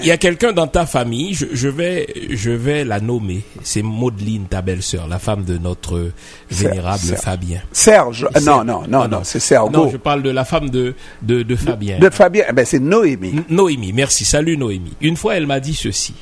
il 0.00 0.04
y 0.06 0.10
a 0.10 0.16
quelqu'un 0.18 0.52
dans 0.52 0.66
ta 0.66 0.84
famille, 0.86 1.32
je, 1.34 1.46
je 1.52 1.68
vais, 1.68 2.06
je 2.30 2.50
vais 2.50 2.84
la 2.84 3.00
nommer. 3.00 3.42
C'est 3.62 3.82
Maudeline, 3.82 4.44
ta 4.44 4.60
belle-sœur, 4.62 5.08
la 5.08 5.18
femme 5.18 5.44
de 5.44 5.56
notre 5.58 6.10
vénérable 6.50 6.98
Serge. 6.98 7.20
Fabien. 7.20 7.60
Serge. 7.72 8.28
euh, 8.36 8.40
Non, 8.40 8.62
non, 8.64 8.82
non, 8.88 9.00
Ah, 9.04 9.08
non, 9.08 9.20
c'est 9.24 9.40
Sergo. 9.40 9.70
Non, 9.70 9.90
je 9.90 9.96
parle 9.96 10.22
de 10.22 10.30
la 10.30 10.44
femme 10.44 10.70
de, 10.70 10.94
de, 11.22 11.42
de 11.42 11.56
Fabien. 11.56 11.98
De 11.98 12.10
Fabien, 12.10 12.44
eh 12.48 12.52
ben, 12.52 12.64
c'est 12.66 12.78
Noémie. 12.80 13.30
N- 13.30 13.44
Noémie, 13.48 13.92
merci. 13.92 14.24
Salut 14.24 14.56
Noémie. 14.56 14.92
Une 15.00 15.16
fois, 15.16 15.36
elle 15.36 15.46
m'a 15.46 15.60
dit 15.60 15.74
ceci. 15.74 16.14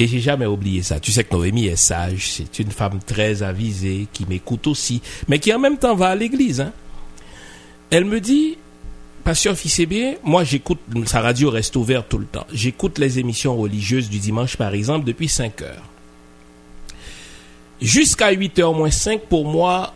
Et 0.00 0.06
j'ai 0.06 0.20
jamais 0.20 0.46
oublié 0.46 0.82
ça. 0.82 1.00
Tu 1.00 1.10
sais 1.10 1.24
que 1.24 1.34
Noémie 1.34 1.66
est 1.66 1.74
sage. 1.76 2.30
C'est 2.36 2.58
une 2.60 2.70
femme 2.70 3.00
très 3.04 3.42
avisée, 3.42 4.06
qui 4.12 4.26
m'écoute 4.28 4.66
aussi, 4.68 5.02
mais 5.26 5.38
qui 5.40 5.52
en 5.52 5.58
même 5.58 5.76
temps 5.76 5.96
va 5.96 6.08
à 6.10 6.14
l'église. 6.14 6.60
Hein. 6.60 6.72
Elle 7.90 8.04
me 8.04 8.20
dit, 8.20 8.58
Pasteur 9.24 9.56
Fissébé, 9.56 10.18
moi 10.24 10.44
j'écoute, 10.44 10.78
sa 11.06 11.20
radio 11.20 11.50
reste 11.50 11.76
ouverte 11.76 12.08
tout 12.08 12.18
le 12.18 12.26
temps. 12.26 12.46
J'écoute 12.52 12.98
les 12.98 13.18
émissions 13.18 13.56
religieuses 13.56 14.08
du 14.08 14.18
dimanche, 14.18 14.56
par 14.56 14.74
exemple, 14.74 15.06
depuis 15.06 15.28
5 15.28 15.62
heures. 15.62 15.84
Jusqu'à 17.80 18.30
8 18.30 18.58
heures 18.58 18.74
moins 18.74 18.90
5, 18.90 19.22
pour 19.22 19.44
moi, 19.44 19.94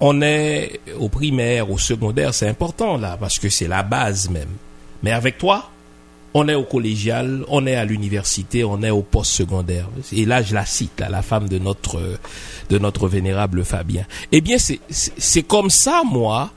on 0.00 0.20
est 0.20 0.80
au 0.98 1.08
primaire, 1.08 1.70
au 1.70 1.78
secondaire, 1.78 2.34
c'est 2.34 2.48
important 2.48 2.96
là, 2.96 3.16
parce 3.18 3.38
que 3.38 3.48
c'est 3.48 3.68
la 3.68 3.82
base 3.82 4.28
même. 4.30 4.50
Mais 5.02 5.12
avec 5.12 5.38
toi, 5.38 5.70
on 6.34 6.48
est 6.48 6.54
au 6.54 6.64
collégial, 6.64 7.44
on 7.48 7.66
est 7.66 7.76
à 7.76 7.84
l'université, 7.84 8.62
on 8.62 8.82
est 8.82 8.90
au 8.90 9.02
post-secondaire. 9.02 9.88
Et 10.12 10.26
là, 10.26 10.42
je 10.42 10.54
la 10.54 10.66
cite, 10.66 11.00
là, 11.00 11.08
la 11.08 11.22
femme 11.22 11.48
de 11.48 11.58
notre, 11.58 11.98
de 12.68 12.78
notre 12.78 13.08
vénérable 13.08 13.64
Fabien. 13.64 14.04
Eh 14.32 14.42
bien, 14.42 14.58
c'est 14.58 15.42
comme 15.44 15.70
ça, 15.70 16.02
moi, 16.04 16.50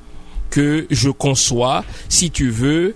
que 0.50 0.88
je 0.90 1.10
conçois, 1.10 1.84
si 2.08 2.32
tu 2.32 2.50
veux, 2.50 2.96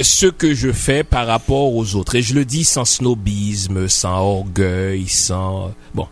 ce 0.00 0.26
que 0.26 0.54
je 0.54 0.72
fais 0.72 1.04
par 1.04 1.26
rapport 1.26 1.74
aux 1.74 1.94
autres. 1.94 2.14
Et 2.14 2.22
je 2.22 2.34
le 2.34 2.44
dis 2.44 2.64
sans 2.64 2.84
snobisme, 2.84 3.88
sans 3.88 4.20
orgueil, 4.20 5.08
sans... 5.08 5.74
Bon, 5.94 6.08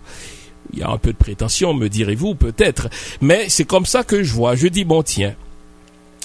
il 0.72 0.80
y 0.80 0.82
a 0.82 0.90
un 0.90 0.98
peu 0.98 1.12
de 1.12 1.18
prétention, 1.18 1.74
me 1.74 1.88
direz-vous, 1.88 2.34
peut-être. 2.34 2.88
Mais 3.20 3.48
c'est 3.48 3.64
comme 3.64 3.86
ça 3.86 4.04
que 4.04 4.22
je 4.22 4.32
vois. 4.32 4.54
Je 4.54 4.68
dis, 4.68 4.84
bon, 4.84 5.02
tiens, 5.02 5.34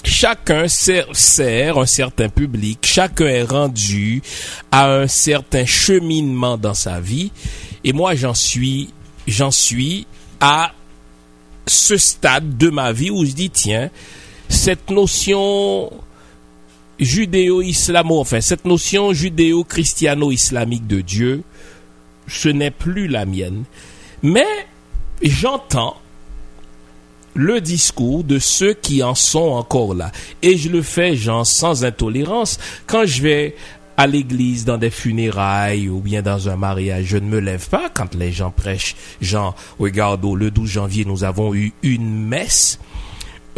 chacun 0.06 0.66
sert, 0.68 1.78
un 1.78 1.86
certain 1.86 2.28
public, 2.28 2.78
chacun 2.82 3.26
est 3.26 3.42
rendu 3.42 4.22
à 4.70 4.90
un 4.90 5.08
certain 5.08 5.66
cheminement 5.66 6.56
dans 6.56 6.74
sa 6.74 7.00
vie, 7.00 7.32
et 7.84 7.92
moi 7.92 8.14
j'en 8.14 8.34
suis, 8.34 8.90
j'en 9.26 9.50
suis 9.50 10.06
à 10.40 10.72
ce 11.66 11.96
stade 11.96 12.56
de 12.56 12.70
ma 12.70 12.92
vie 12.92 13.10
où 13.10 13.24
je 13.24 13.32
dis 13.32 13.50
tiens, 13.50 13.90
cette 14.48 14.90
notion 14.90 15.90
judéo-islamo, 16.98 18.18
enfin 18.18 18.40
cette 18.40 18.64
notion 18.64 19.12
judéo-christiano-islamique 19.12 20.86
de 20.86 21.00
Dieu, 21.00 21.42
ce 22.26 22.48
n'est 22.48 22.70
plus 22.70 23.06
la 23.08 23.26
mienne. 23.26 23.64
Mais 24.22 24.46
j'entends 25.22 25.96
le 27.34 27.60
discours 27.60 28.24
de 28.24 28.38
ceux 28.38 28.72
qui 28.72 29.02
en 29.02 29.14
sont 29.14 29.50
encore 29.50 29.94
là. 29.94 30.10
Et 30.42 30.56
je 30.56 30.70
le 30.70 30.82
fais, 30.82 31.16
genre, 31.16 31.46
sans 31.46 31.84
intolérance. 31.84 32.58
Quand 32.86 33.04
je 33.04 33.22
vais 33.22 33.56
à 33.98 34.06
l'église, 34.06 34.64
dans 34.64 34.78
des 34.78 34.90
funérailles 34.90 35.88
ou 35.88 36.00
bien 36.00 36.22
dans 36.22 36.48
un 36.48 36.56
mariage, 36.56 37.06
je 37.06 37.18
ne 37.18 37.26
me 37.26 37.38
lève 37.38 37.68
pas 37.68 37.90
quand 37.92 38.14
les 38.14 38.32
gens 38.32 38.50
prêchent. 38.50 38.96
Genre, 39.20 39.54
regarde, 39.78 40.24
le 40.24 40.50
12 40.50 40.68
janvier, 40.68 41.04
nous 41.04 41.24
avons 41.24 41.54
eu 41.54 41.72
une 41.82 42.26
messe 42.26 42.78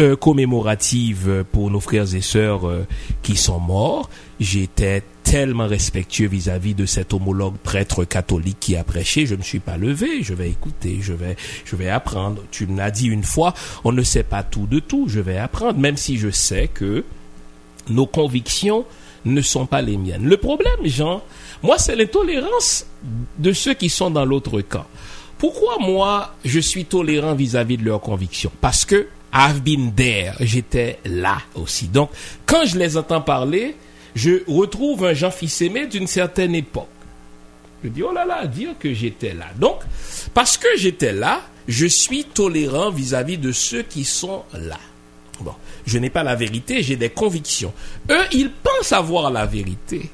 euh, 0.00 0.16
commémorative 0.16 1.44
pour 1.50 1.70
nos 1.70 1.80
frères 1.80 2.14
et 2.14 2.20
sœurs 2.20 2.68
euh, 2.68 2.86
qui 3.22 3.36
sont 3.36 3.58
morts. 3.58 4.08
J'étais 4.38 5.02
tellement 5.24 5.66
respectueux 5.66 6.28
vis-à-vis 6.28 6.74
de 6.74 6.86
cet 6.86 7.12
homologue 7.12 7.56
prêtre 7.56 8.04
catholique 8.04 8.58
qui 8.60 8.76
a 8.76 8.84
prêché. 8.84 9.26
Je 9.26 9.34
me 9.34 9.42
suis 9.42 9.58
pas 9.58 9.76
levé. 9.76 10.22
Je 10.22 10.34
vais 10.34 10.48
écouter. 10.48 10.98
Je 11.00 11.12
vais, 11.12 11.36
je 11.64 11.76
vais 11.76 11.88
apprendre. 11.88 12.42
Tu 12.50 12.66
me 12.66 12.78
l'as 12.78 12.90
dit 12.90 13.08
une 13.08 13.24
fois. 13.24 13.54
On 13.84 13.92
ne 13.92 14.02
sait 14.02 14.22
pas 14.22 14.42
tout 14.42 14.66
de 14.66 14.78
tout. 14.78 15.06
Je 15.08 15.20
vais 15.20 15.36
apprendre, 15.36 15.78
même 15.78 15.96
si 15.96 16.16
je 16.16 16.30
sais 16.30 16.68
que 16.68 17.04
nos 17.90 18.06
convictions 18.06 18.84
ne 19.24 19.40
sont 19.40 19.66
pas 19.66 19.82
les 19.82 19.96
miennes. 19.96 20.24
Le 20.24 20.36
problème, 20.36 20.78
Jean, 20.84 21.22
moi, 21.62 21.76
c'est 21.78 21.96
l'intolérance 21.96 22.86
de 23.38 23.52
ceux 23.52 23.74
qui 23.74 23.88
sont 23.88 24.10
dans 24.10 24.24
l'autre 24.24 24.60
camp. 24.60 24.86
Pourquoi 25.38 25.78
moi, 25.80 26.34
je 26.44 26.60
suis 26.60 26.84
tolérant 26.84 27.34
vis-à-vis 27.34 27.76
de 27.76 27.84
leurs 27.84 28.00
convictions? 28.00 28.50
Parce 28.60 28.84
que 28.84 29.08
I've 29.32 29.62
been 29.62 29.94
there. 29.94 30.34
J'étais 30.40 30.98
là 31.04 31.38
aussi. 31.54 31.88
Donc, 31.88 32.10
quand 32.46 32.64
je 32.64 32.78
les 32.78 32.96
entends 32.96 33.20
parler, 33.20 33.76
je 34.14 34.42
retrouve 34.48 35.04
un 35.04 35.14
Jean 35.14 35.30
Fils 35.30 35.60
aimé 35.62 35.86
d'une 35.86 36.06
certaine 36.06 36.54
époque. 36.54 36.88
Je 37.84 37.88
dis, 37.88 38.02
oh 38.02 38.12
là 38.12 38.24
là, 38.24 38.46
dire 38.46 38.70
que 38.78 38.92
j'étais 38.92 39.34
là. 39.34 39.46
Donc, 39.56 39.80
parce 40.34 40.56
que 40.56 40.68
j'étais 40.76 41.12
là, 41.12 41.42
je 41.68 41.86
suis 41.86 42.24
tolérant 42.24 42.90
vis-à-vis 42.90 43.38
de 43.38 43.52
ceux 43.52 43.82
qui 43.82 44.04
sont 44.04 44.42
là. 44.52 44.78
Bon, 45.40 45.54
je 45.86 45.98
n'ai 45.98 46.10
pas 46.10 46.24
la 46.24 46.34
vérité, 46.34 46.82
j'ai 46.82 46.96
des 46.96 47.10
convictions. 47.10 47.72
Eux, 48.10 48.24
ils 48.32 48.50
pensent 48.50 48.92
avoir 48.92 49.30
la 49.30 49.46
vérité. 49.46 50.10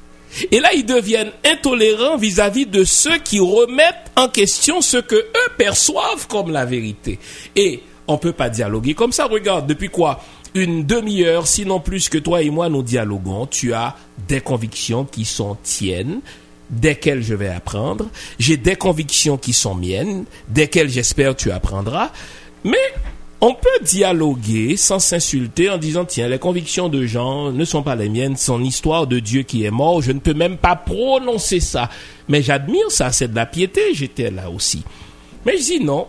Et 0.51 0.59
là, 0.59 0.73
ils 0.73 0.85
deviennent 0.85 1.31
intolérants 1.45 2.17
vis-à-vis 2.17 2.65
de 2.65 2.83
ceux 2.83 3.17
qui 3.19 3.39
remettent 3.39 4.11
en 4.15 4.27
question 4.27 4.81
ce 4.81 4.97
que 4.97 5.15
eux 5.15 5.51
perçoivent 5.57 6.27
comme 6.27 6.51
la 6.51 6.65
vérité. 6.65 7.17
Et 7.55 7.81
on 8.07 8.17
peut 8.17 8.33
pas 8.33 8.49
dialoguer 8.49 8.93
comme 8.93 9.11
ça. 9.11 9.25
Regarde, 9.25 9.67
depuis 9.67 9.89
quoi? 9.89 10.21
Une 10.53 10.85
demi-heure, 10.85 11.47
sinon 11.47 11.79
plus 11.79 12.07
que 12.09 12.17
toi 12.17 12.41
et 12.41 12.49
moi, 12.49 12.69
nous 12.69 12.83
dialoguons. 12.83 13.47
Tu 13.47 13.73
as 13.73 13.95
des 14.27 14.41
convictions 14.41 15.05
qui 15.05 15.25
sont 15.25 15.57
tiennes, 15.63 16.21
desquelles 16.69 17.23
je 17.23 17.33
vais 17.33 17.49
apprendre. 17.49 18.07
J'ai 18.39 18.57
des 18.57 18.75
convictions 18.75 19.37
qui 19.37 19.53
sont 19.53 19.75
miennes, 19.75 20.25
desquelles 20.47 20.89
j'espère 20.89 21.35
tu 21.35 21.51
apprendras. 21.51 22.11
Mais 22.63 22.77
on 23.41 23.53
peut 23.53 23.83
dialoguer 23.83 24.77
sans 24.77 24.99
s'insulter 24.99 25.69
en 25.69 25.77
disant 25.77 26.05
tiens 26.05 26.27
les 26.27 26.39
convictions 26.39 26.89
de 26.89 27.05
Jean 27.05 27.51
ne 27.51 27.65
sont 27.65 27.83
pas 27.83 27.95
les 27.95 28.09
miennes 28.09 28.37
son 28.37 28.63
histoire 28.63 29.07
de 29.07 29.19
Dieu 29.19 29.43
qui 29.43 29.65
est 29.65 29.71
mort 29.71 30.01
je 30.01 30.13
ne 30.13 30.19
peux 30.19 30.33
même 30.33 30.57
pas 30.57 30.75
prononcer 30.75 31.59
ça 31.59 31.89
mais 32.29 32.41
j'admire 32.41 32.89
ça 32.89 33.11
c'est 33.11 33.27
de 33.27 33.35
la 33.35 33.45
piété 33.45 33.93
j'étais 33.93 34.31
là 34.31 34.49
aussi 34.49 34.83
mais 35.45 35.57
je 35.57 35.63
dis 35.63 35.79
non 35.81 36.07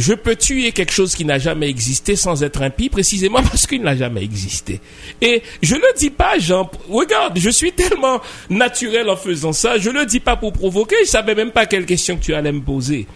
je 0.00 0.14
peux 0.14 0.34
tuer 0.34 0.72
quelque 0.72 0.92
chose 0.92 1.14
qui 1.14 1.24
n'a 1.24 1.38
jamais 1.38 1.68
existé 1.68 2.16
sans 2.16 2.42
être 2.42 2.62
impie 2.62 2.88
précisément 2.88 3.42
parce 3.50 3.66
qu'il 3.66 3.82
n'a 3.82 3.96
jamais 3.96 4.22
existé. 4.22 4.80
Et 5.20 5.42
je 5.62 5.74
le 5.74 5.98
dis 5.98 6.10
pas 6.10 6.38
Jean 6.38 6.70
regarde 6.88 7.38
je 7.38 7.50
suis 7.50 7.72
tellement 7.72 8.20
naturel 8.48 9.08
en 9.10 9.16
faisant 9.16 9.52
ça 9.52 9.78
je 9.78 9.90
le 9.90 10.06
dis 10.06 10.20
pas 10.20 10.36
pour 10.36 10.52
provoquer 10.52 10.96
je 11.04 11.10
savais 11.10 11.34
même 11.34 11.50
pas 11.50 11.66
quelle 11.66 11.86
question 11.86 12.16
que 12.16 12.22
tu 12.22 12.34
allais 12.34 12.52
me 12.52 12.62
poser. 12.62 13.06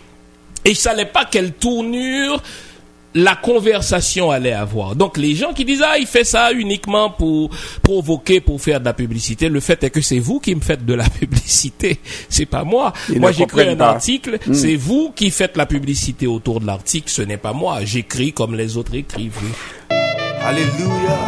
Et 0.66 0.70
je 0.70 0.78
savais 0.78 1.06
pas 1.06 1.24
quelle 1.24 1.52
tournure 1.52 2.42
la 3.14 3.36
conversation 3.36 4.30
allait 4.30 4.52
avoir. 4.52 4.96
Donc 4.96 5.16
les 5.16 5.34
gens 5.34 5.52
qui 5.52 5.64
disent 5.64 5.82
ah 5.86 5.98
il 5.98 6.06
fait 6.06 6.24
ça 6.24 6.52
uniquement 6.52 7.10
pour 7.10 7.50
provoquer, 7.82 8.40
pour 8.40 8.60
faire 8.60 8.80
de 8.80 8.84
la 8.84 8.92
publicité. 8.92 9.48
Le 9.48 9.60
fait 9.60 9.82
est 9.84 9.90
que 9.90 10.00
c'est 10.00 10.18
vous 10.18 10.40
qui 10.40 10.54
me 10.54 10.60
faites 10.60 10.84
de 10.84 10.94
la 10.94 11.08
publicité, 11.20 11.98
c'est 12.28 12.46
pas 12.46 12.64
moi. 12.64 12.92
moi 13.16 13.32
j'écris 13.32 13.68
un 13.68 13.80
article, 13.80 14.38
hmm. 14.46 14.54
c'est 14.54 14.76
vous 14.76 15.12
qui 15.14 15.30
faites 15.30 15.56
la 15.56 15.66
publicité 15.66 16.26
autour 16.26 16.60
de 16.60 16.66
l'article, 16.66 17.08
ce 17.10 17.22
n'est 17.22 17.36
pas 17.38 17.52
moi. 17.52 17.84
J'écris 17.84 18.32
comme 18.32 18.54
les 18.54 18.76
autres 18.76 18.94
écrivent. 18.94 19.38
Alléluia. 20.42 21.18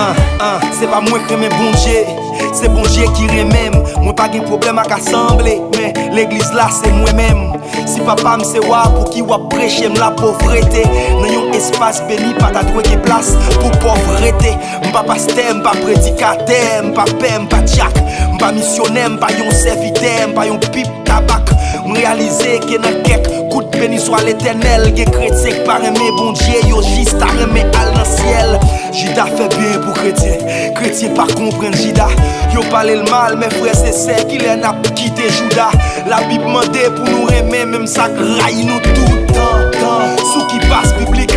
Ah, 0.00 0.14
ah, 0.38 0.60
c'est 0.78 0.86
pas 0.86 1.00
moi 1.00 1.18
qui 1.26 1.34
me 1.34 1.48
bon 1.48 2.27
Se 2.56 2.70
bonje 2.72 3.08
ki 3.16 3.28
remem 3.34 3.76
Mwen 4.02 4.16
pa 4.18 4.28
gen 4.32 4.46
problem 4.48 4.80
ak 4.82 4.96
asemble 4.98 5.58
Men 5.76 6.14
l'eglis 6.16 6.52
la 6.56 6.70
se 6.72 6.92
mwen 6.94 7.18
men 7.18 7.44
Si 7.88 8.00
papa 8.04 8.36
mse 8.40 8.62
wap 8.66 8.94
pou 8.96 9.08
ki 9.12 9.24
wap 9.28 9.48
preche 9.52 9.88
m 9.88 9.96
la 10.00 10.10
povrete 10.18 10.84
Nan 11.20 11.30
yon 11.32 11.54
espas 11.56 12.02
beni 12.08 12.34
pa 12.40 12.52
ta 12.54 12.64
dwege 12.68 12.98
plas 13.04 13.34
pou 13.58 13.72
povrete 13.82 14.56
M 14.88 14.92
pa 14.92 15.02
paste, 15.04 15.42
m 15.52 15.60
pa 15.62 15.74
predikate, 15.76 16.58
m 16.82 16.94
pa 16.96 17.04
pe, 17.20 17.28
m 17.36 17.44
pa 17.50 17.60
tchak. 17.66 17.98
M 18.32 18.38
pa 18.40 18.48
misyonè, 18.56 19.04
m 19.12 19.18
pa 19.20 19.28
yon 19.36 19.50
servite, 19.52 20.12
m 20.30 20.32
pa 20.36 20.46
yon 20.48 20.60
pip 20.72 20.88
tabak 21.08 21.52
M 21.84 21.92
realize 21.92 22.56
ke 22.64 22.80
nan 22.80 23.02
kek 23.04 23.28
Kout 23.58 23.74
beni 23.74 23.98
swa 23.98 24.20
l'Eternel 24.22 24.84
Ge 24.94 25.02
kretek 25.10 25.64
pareme 25.66 26.12
bon 26.14 26.36
dje 26.38 26.60
Yo 26.68 26.78
jist 26.84 27.18
areme 27.26 27.64
al 27.80 27.88
nan 27.96 28.06
siel. 28.06 28.52
Jida 28.94 29.24
fe 29.32 29.48
bien 29.56 29.80
pou 29.82 29.96
kretien 29.96 30.44
Kretien 30.76 31.16
par 31.18 31.32
kompren 31.34 31.74
jida 31.74 32.06
Yo 32.54 32.62
pale 32.70 32.94
l'mal 33.00 33.34
men 33.40 33.50
fre 33.56 33.74
se 33.74 33.90
se 33.96 34.20
Ki 34.30 34.38
lè 34.44 34.54
na 34.60 34.76
pou 34.78 34.94
kite 35.00 35.26
jouda 35.40 35.72
La 36.06 36.22
bib 36.30 36.46
mande 36.46 36.86
pou 37.00 37.10
nou 37.10 37.26
reme 37.32 37.64
Mem 37.72 37.88
sak 37.90 38.14
ray 38.20 38.62
nou 38.62 38.78
toutan 38.92 40.14
Sou 40.22 40.46
ki 40.52 40.62
bas 40.68 40.94
publik 41.00 41.34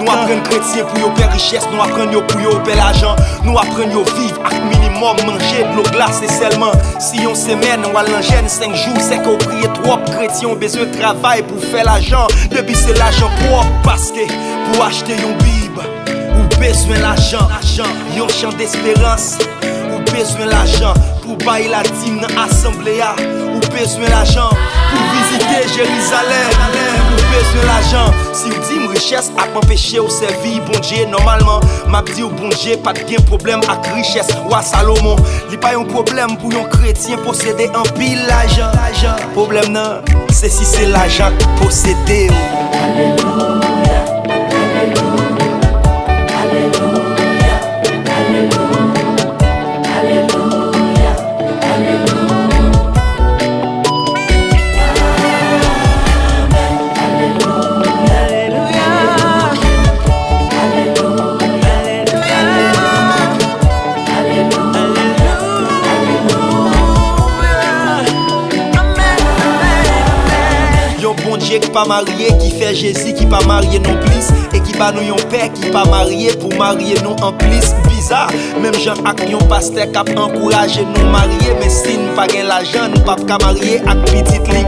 Nous 0.00 0.10
apprenons 0.10 0.42
chrétien 0.42 0.84
pour 0.84 0.98
yo 0.98 1.14
faire 1.16 1.32
richesse, 1.32 1.66
nous 1.72 1.80
apprenons 1.80 2.22
pour 2.26 2.40
yo 2.40 2.50
faire 2.64 2.76
l'argent. 2.76 3.16
Nous 3.44 3.56
apprenons 3.58 4.02
vivre 4.16 4.40
avec 4.44 4.62
minimum, 4.64 5.16
manger 5.26 5.64
de 5.70 5.76
l'eau 5.76 5.82
glacée 5.92 6.28
seulement. 6.28 6.72
Si 6.98 7.26
on 7.26 7.34
semaine, 7.34 7.82
on 7.86 7.92
va 7.92 8.02
l'enchaîner 8.02 8.48
5 8.48 8.74
jours, 8.74 8.98
c'est 8.98 9.22
qu'on 9.22 9.36
prie 9.36 9.62
trop 9.82 9.98
chrétien, 9.98 10.48
on 10.50 10.56
besoin 10.56 10.84
de 10.84 10.98
travail 10.98 11.42
pour 11.42 11.62
faire 11.62 11.84
l'argent. 11.84 12.26
Depuis 12.50 12.74
c'est 12.74 12.98
l'argent 12.98 13.30
propre, 13.48 13.68
parce 13.82 14.12
pour 14.72 14.84
acheter 14.84 15.14
une 15.14 15.36
Bible. 15.38 15.82
Ou 16.08 16.60
besoin 16.60 16.98
l'argent, 16.98 17.48
yon 18.16 18.28
chant 18.28 18.52
d'espérance. 18.56 19.38
Ou 19.62 19.98
besoin 20.12 20.46
l'argent 20.46 20.94
pour 21.22 21.36
bailler 21.38 21.68
la 21.68 21.82
dîme 21.82 22.20
dans 22.20 22.42
beswen 23.76 24.10
l'ajan 24.10 24.50
Pou 24.90 25.02
vizite 25.12 25.58
Jerizalem 25.74 26.54
Pou 27.08 27.28
beswen 27.32 27.66
l'ajan 27.68 28.14
Si 28.36 28.50
ou 28.52 28.62
di 28.68 28.80
m 28.80 28.88
riches 28.94 29.28
ak 29.36 29.52
m 29.52 29.60
apèche 29.62 30.00
ou 30.02 30.12
servi 30.12 30.56
Bon 30.68 30.80
dje 30.84 31.04
normalman 31.12 31.64
M 31.90 31.98
ap 31.98 32.08
di 32.14 32.24
ou 32.24 32.32
bon 32.38 32.52
dje 32.56 32.78
pat 32.84 33.02
gen 33.08 33.22
problem 33.30 33.64
ak 33.72 33.90
riches 33.94 34.32
Ou 34.46 34.56
a 34.56 34.62
Salomon. 34.66 35.20
Li 35.52 35.60
pa 35.60 35.74
yon 35.76 35.88
problem 35.90 36.36
pou 36.40 36.54
yon 36.54 36.68
kretien 36.72 37.20
posede 37.26 37.68
an 37.76 37.86
pil 37.98 38.24
l'ajan 38.30 38.72
Problem 39.36 39.72
nan 39.76 40.02
se 40.32 40.50
si 40.52 40.66
se 40.68 40.88
l'ajan 40.90 41.36
posede 41.60 42.26
Aleluya 42.82 44.02
Aleluya 44.82 45.25
pas 71.76 71.84
marié, 71.84 72.28
qui 72.40 72.50
fait 72.52 72.74
Jésus, 72.74 73.12
qui 73.12 73.26
pas 73.26 73.44
marié 73.46 73.78
non 73.80 74.00
plus, 74.00 74.56
et 74.56 74.60
qui 74.62 74.72
bat 74.78 74.92
nous 74.92 75.12
un 75.12 75.28
père 75.28 75.52
qui 75.52 75.68
pas 75.70 75.84
marié 75.84 76.30
pour 76.32 76.54
marier 76.56 76.94
nous 77.04 77.16
en 77.22 77.32
plus. 77.34 77.74
Bizarre, 77.86 78.30
même 78.62 78.72
Jean 78.80 78.96
ak 79.04 79.28
yon 79.28 79.44
pasteur 79.46 79.92
qui 79.92 79.98
a 79.98 80.20
encouragé 80.22 80.86
nous 80.86 81.10
marier, 81.10 81.52
mais 81.60 81.68
si 81.68 81.98
nous 81.98 82.14
pas 82.14 82.26
l'argent, 82.28 82.88
nous 82.88 83.02
pas 83.02 83.16
qu'à 83.16 83.36
marier 83.44 83.82
avec 83.86 84.06
petit 84.06 84.38
li 84.52 84.64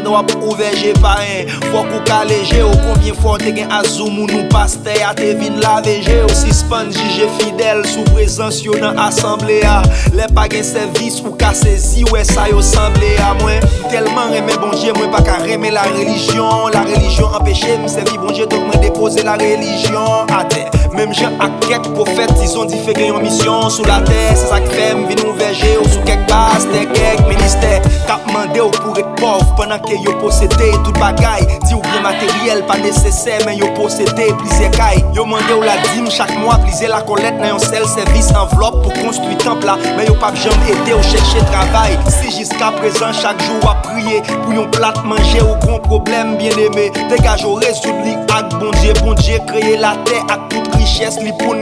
An 0.00 0.06
nou 0.06 0.16
ap 0.16 0.30
ouveje 0.40 0.94
paren 1.02 1.50
Fok 1.68 1.90
ou 1.92 2.00
ka 2.08 2.22
leje 2.24 2.62
ou 2.64 2.72
Konbyen 2.86 3.16
fok 3.20 3.42
te 3.42 3.50
gen 3.52 3.72
azou 3.76 4.08
moun 4.08 4.32
ou 4.32 4.48
paste 4.52 4.94
A. 5.04 5.10
Te 5.16 5.34
vin 5.36 5.58
laveje 5.60 6.22
ou 6.24 6.36
Sispan 6.38 6.88
jije 6.94 7.28
fidel 7.36 7.82
Sou 7.90 8.06
prezans 8.14 8.62
yo 8.64 8.78
nan 8.80 8.96
asemble 9.04 9.58
a. 9.68 9.82
Le 10.16 10.30
pa 10.32 10.46
gen 10.48 10.64
servis 10.64 11.20
ou 11.20 11.34
ka 11.36 11.52
sezi 11.56 12.06
Ou 12.08 12.16
e 12.16 12.24
sa 12.24 12.48
yo 12.48 12.64
semble 12.64 13.12
a. 13.20 13.34
Mwen 13.42 13.60
Telman 13.92 14.32
reme 14.32 14.56
bonje 14.62 14.96
mwen 14.96 15.12
pa 15.12 15.20
ka 15.26 15.36
reme 15.44 15.74
la 15.76 15.84
religyon 15.92 16.72
La 16.72 16.86
religyon 16.88 17.36
empeshe 17.36 17.76
msevi 17.84 18.16
bonje 18.22 18.48
Dok 18.48 18.70
mwen 18.70 18.86
depose 18.86 19.26
la 19.26 19.36
religyon 19.42 20.32
A 20.32 20.46
te. 20.48 20.79
Même 20.92 21.14
j'ai 21.14 21.24
à 21.24 21.48
quelques 21.60 21.88
prophètes, 21.94 22.34
ils 22.42 22.58
ont 22.58 22.64
dit 22.64 22.78
fait 22.78 22.94
mission 23.22 23.70
sous 23.70 23.84
la 23.84 24.00
terre. 24.00 24.34
C'est 24.34 24.48
ça 24.48 24.60
qui 24.60 24.74
fait 24.74 24.94
me 24.94 25.06
venir 25.06 25.28
ouverger 25.28 25.78
ou 25.80 25.88
sous 25.88 26.00
quelques 26.00 26.28
pasteurs, 26.28 26.92
quelques 26.92 27.28
ministères. 27.28 27.80
Cap 28.06 28.20
mandé 28.32 28.60
ou 28.60 28.70
pour 28.70 28.98
être 28.98 29.14
pauvre 29.14 29.54
pendant 29.56 29.78
que 29.78 29.92
yo 29.92 30.12
possédé 30.20 30.72
tout 30.84 30.92
bagaille. 30.92 31.46
Dit 31.66 31.74
ou 31.74 31.80
bien 31.80 32.00
matériel, 32.02 32.64
pas 32.66 32.78
nécessaire, 32.78 33.40
mais 33.46 33.56
yo 33.56 33.68
possédé 33.74 34.32
plusieurs 34.38 34.70
cailles. 34.72 35.04
Yo 35.14 35.24
mandé 35.24 35.54
ou 35.56 35.62
la 35.62 35.76
dîme 35.92 36.10
chaque 36.10 36.36
mois, 36.38 36.56
pliser 36.58 36.88
la 36.88 37.02
collecte 37.02 37.40
dans 37.40 37.54
un 37.54 37.58
seul 37.58 37.86
service 37.86 38.30
enveloppe 38.34 38.82
pour 38.82 38.92
construire 38.94 39.38
temple 39.38 39.66
là. 39.66 39.78
Mais 39.96 40.06
yo 40.06 40.14
pas 40.14 40.34
jamais 40.34 40.70
aidé 40.70 40.92
ou 40.92 41.02
chercher 41.02 41.38
travail. 41.52 41.98
Si 42.08 42.36
jusqu'à 42.36 42.72
présent, 42.72 43.12
chaque 43.12 43.40
jour 43.44 43.70
à 43.70 43.76
prier 43.82 44.22
pour 44.42 44.52
yon 44.52 44.68
plat 44.70 44.92
manger 45.04 45.40
ou 45.42 45.54
gros 45.64 45.78
problème 45.78 46.36
bien 46.36 46.52
aimé. 46.52 46.90
Dégage 47.08 47.44
au 47.44 47.54
résoudre 47.54 48.00
ak 48.34 48.48
bon 48.58 48.70
Dieu, 48.80 48.92
bon 49.02 49.14
Dieu, 49.14 49.38
créer 49.46 49.76
la 49.76 49.94
terre 50.04 50.24
à 50.28 50.38
toute 50.48 50.79
richesse 50.80 51.20
li 51.20 51.32